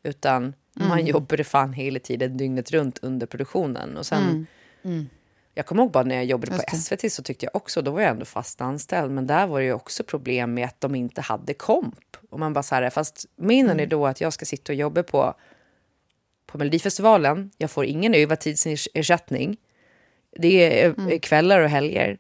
[0.04, 3.98] Utan man jobbade fan hela tiden dygnet runt under produktionen.
[3.98, 4.48] Och sen,
[5.54, 8.02] Jag kommer ihåg bara när jag jobbade på SVT så tyckte jag också, då var
[8.02, 9.12] jag ändå fast anställd.
[9.12, 12.18] Men där var det ju också problem med att de inte hade komp.
[12.30, 15.04] Och man bara så här, fast menar ni då att jag ska sitta och jobba
[15.04, 15.34] på,
[16.46, 17.52] på Melodifestivalen?
[17.58, 19.58] Jag får ingen övertidsersättning.
[20.38, 22.18] Det är eh, kvällar och helger.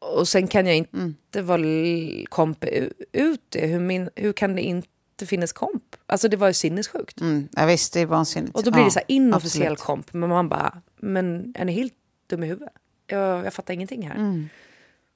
[0.00, 3.60] Och sen kan jag inte vara l- komp u- ute.
[3.66, 5.82] Hur, min, hur kan det inte finnas komp?
[6.06, 7.20] Alltså det var ju sinnessjukt.
[7.20, 8.54] Mm, ja, visst, det är vansinnigt.
[8.56, 9.86] Och då blir Ja, det så här inofficiell absolut.
[9.86, 10.12] komp.
[10.12, 11.92] Men man bara, men är ni helt
[12.26, 12.72] dum i huvudet?
[13.06, 14.14] Jag, jag fattar ingenting här.
[14.16, 14.48] Mm.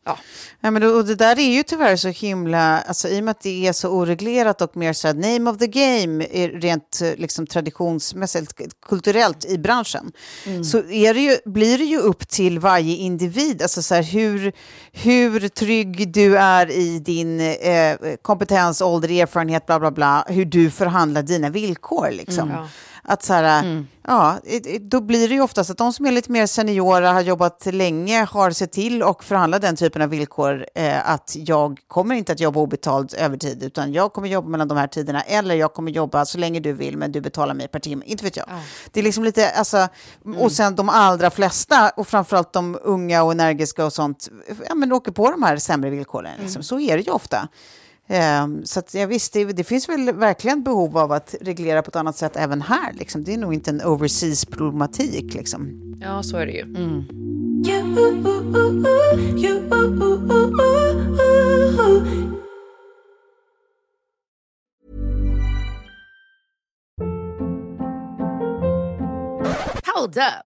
[0.05, 0.19] Ja.
[0.61, 3.31] Ja, men då, och det där är ju tyvärr så himla, alltså, i och med
[3.31, 7.01] att det är så oreglerat och mer så här, name of the game, är rent
[7.03, 8.53] eh, liksom, traditionsmässigt,
[8.87, 10.13] kulturellt i branschen,
[10.65, 14.53] så är det ju, blir det ju upp till varje individ, alltså så här, hur,
[14.93, 20.71] hur trygg du är i din eh, kompetens, ålder, erfarenhet, bla bla bla, hur du
[20.71, 22.11] förhandlar dina villkor.
[22.11, 22.51] Liksom.
[22.51, 22.69] Ja.
[23.07, 26.13] Att så här, ja, i- i- då blir det ju oftast att de som är
[26.13, 30.67] lite mer seniora, har jobbat länge, har sett till och förhandlat den typen av villkor.
[30.75, 34.79] Eh, att jag kommer inte att jobba obetald övertid, utan jag kommer jobba mellan de
[34.79, 35.23] här tiderna.
[35.23, 38.05] Eller jag kommer jobba så länge du vill, men du betalar mig per timme.
[38.07, 38.47] Inte vet jag.
[38.93, 39.89] Det är liksom lite, alltså,
[40.39, 44.29] och sen de allra flesta, och framförallt de unga och energiska och sånt,
[44.69, 46.33] ja, men åker på de här sämre villkoren.
[46.43, 46.63] Liksom.
[46.63, 47.49] Så är det ju ofta.
[48.09, 51.89] Ehm, så att, ja, visst, det, det finns väl verkligen behov av att reglera på
[51.89, 52.93] ett annat sätt även här.
[52.93, 53.25] Liksom.
[53.25, 55.35] Det är nog inte en overseas-problematik.
[55.35, 55.95] Liksom.
[56.01, 56.65] Ja, så är det ju.
[69.95, 70.54] Hold up.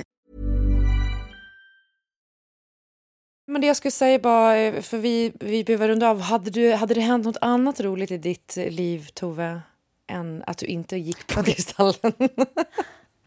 [3.51, 6.21] Men det jag skulle säga bara, för vi, vi behöver runda av.
[6.21, 9.61] Hade, du, hade det hänt något annat roligt i ditt liv, Tove,
[10.07, 11.95] än att du inte gick på Kristallen?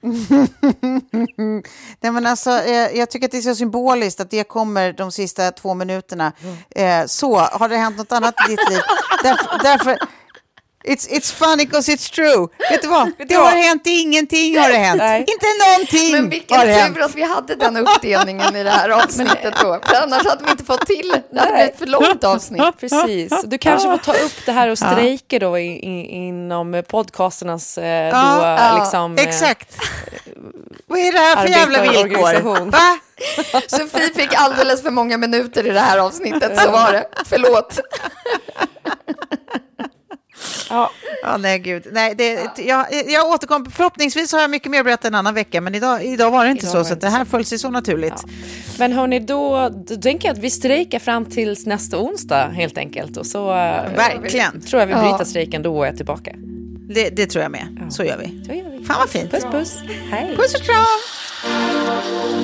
[2.01, 5.13] Nej, men alltså, eh, jag tycker att det är så symboliskt att det kommer de
[5.13, 6.33] sista två minuterna.
[6.71, 8.81] Eh, så, har det hänt något annat i ditt liv?
[9.23, 9.99] Därför, därför,
[10.87, 12.49] It's, it's funny because it's true.
[12.71, 13.11] Vet du vad?
[13.29, 14.99] Det har hänt ingenting har det hänt.
[14.99, 15.21] Nej.
[15.21, 16.95] Inte någonting Men vilken har hänt.
[16.95, 19.81] tur att vi hade den uppdelningen i det här avsnittet då.
[19.83, 22.63] För annars hade vi inte fått till, det hade blivit ett för långt avsnitt.
[22.81, 23.43] Precis.
[23.45, 27.87] Du kanske får ta upp det här och strejker då i, i, inom podcasternas eh,
[27.87, 29.77] Ja, då, ja, liksom, eh, exakt.
[30.87, 32.71] Vad är det här för jävla villkor?
[32.71, 32.99] Va?
[33.69, 37.07] Sofie fick alldeles för många minuter i det här avsnittet, så var det.
[37.25, 37.81] Förlåt.
[40.71, 40.91] Ja.
[41.23, 41.87] Ja, nej, gud.
[41.93, 43.71] Nej, det, jag, jag återkommer.
[43.71, 46.51] Förhoppningsvis har jag mycket mer att berätta en annan vecka, men idag, idag var det
[46.51, 46.79] inte Idag så.
[46.79, 48.25] var Så det det här föll sig så naturligt.
[48.79, 53.17] Men hörni, då, då tänker jag att vi strejkar fram tills nästa onsdag helt enkelt.
[53.17, 53.55] Och så eh,
[53.97, 54.61] Verkligen.
[54.61, 55.25] tror jag vi bryter Ja.
[55.25, 56.33] strejken då och är tillbaka.
[56.95, 57.87] Det, det tror jag med.
[57.91, 58.45] Så gör vi.
[58.47, 58.85] Så gör vi.
[58.85, 59.31] Fan vad fint.
[59.31, 59.79] Puss puss.
[60.11, 60.37] Hej.
[60.37, 62.44] Puss och kram.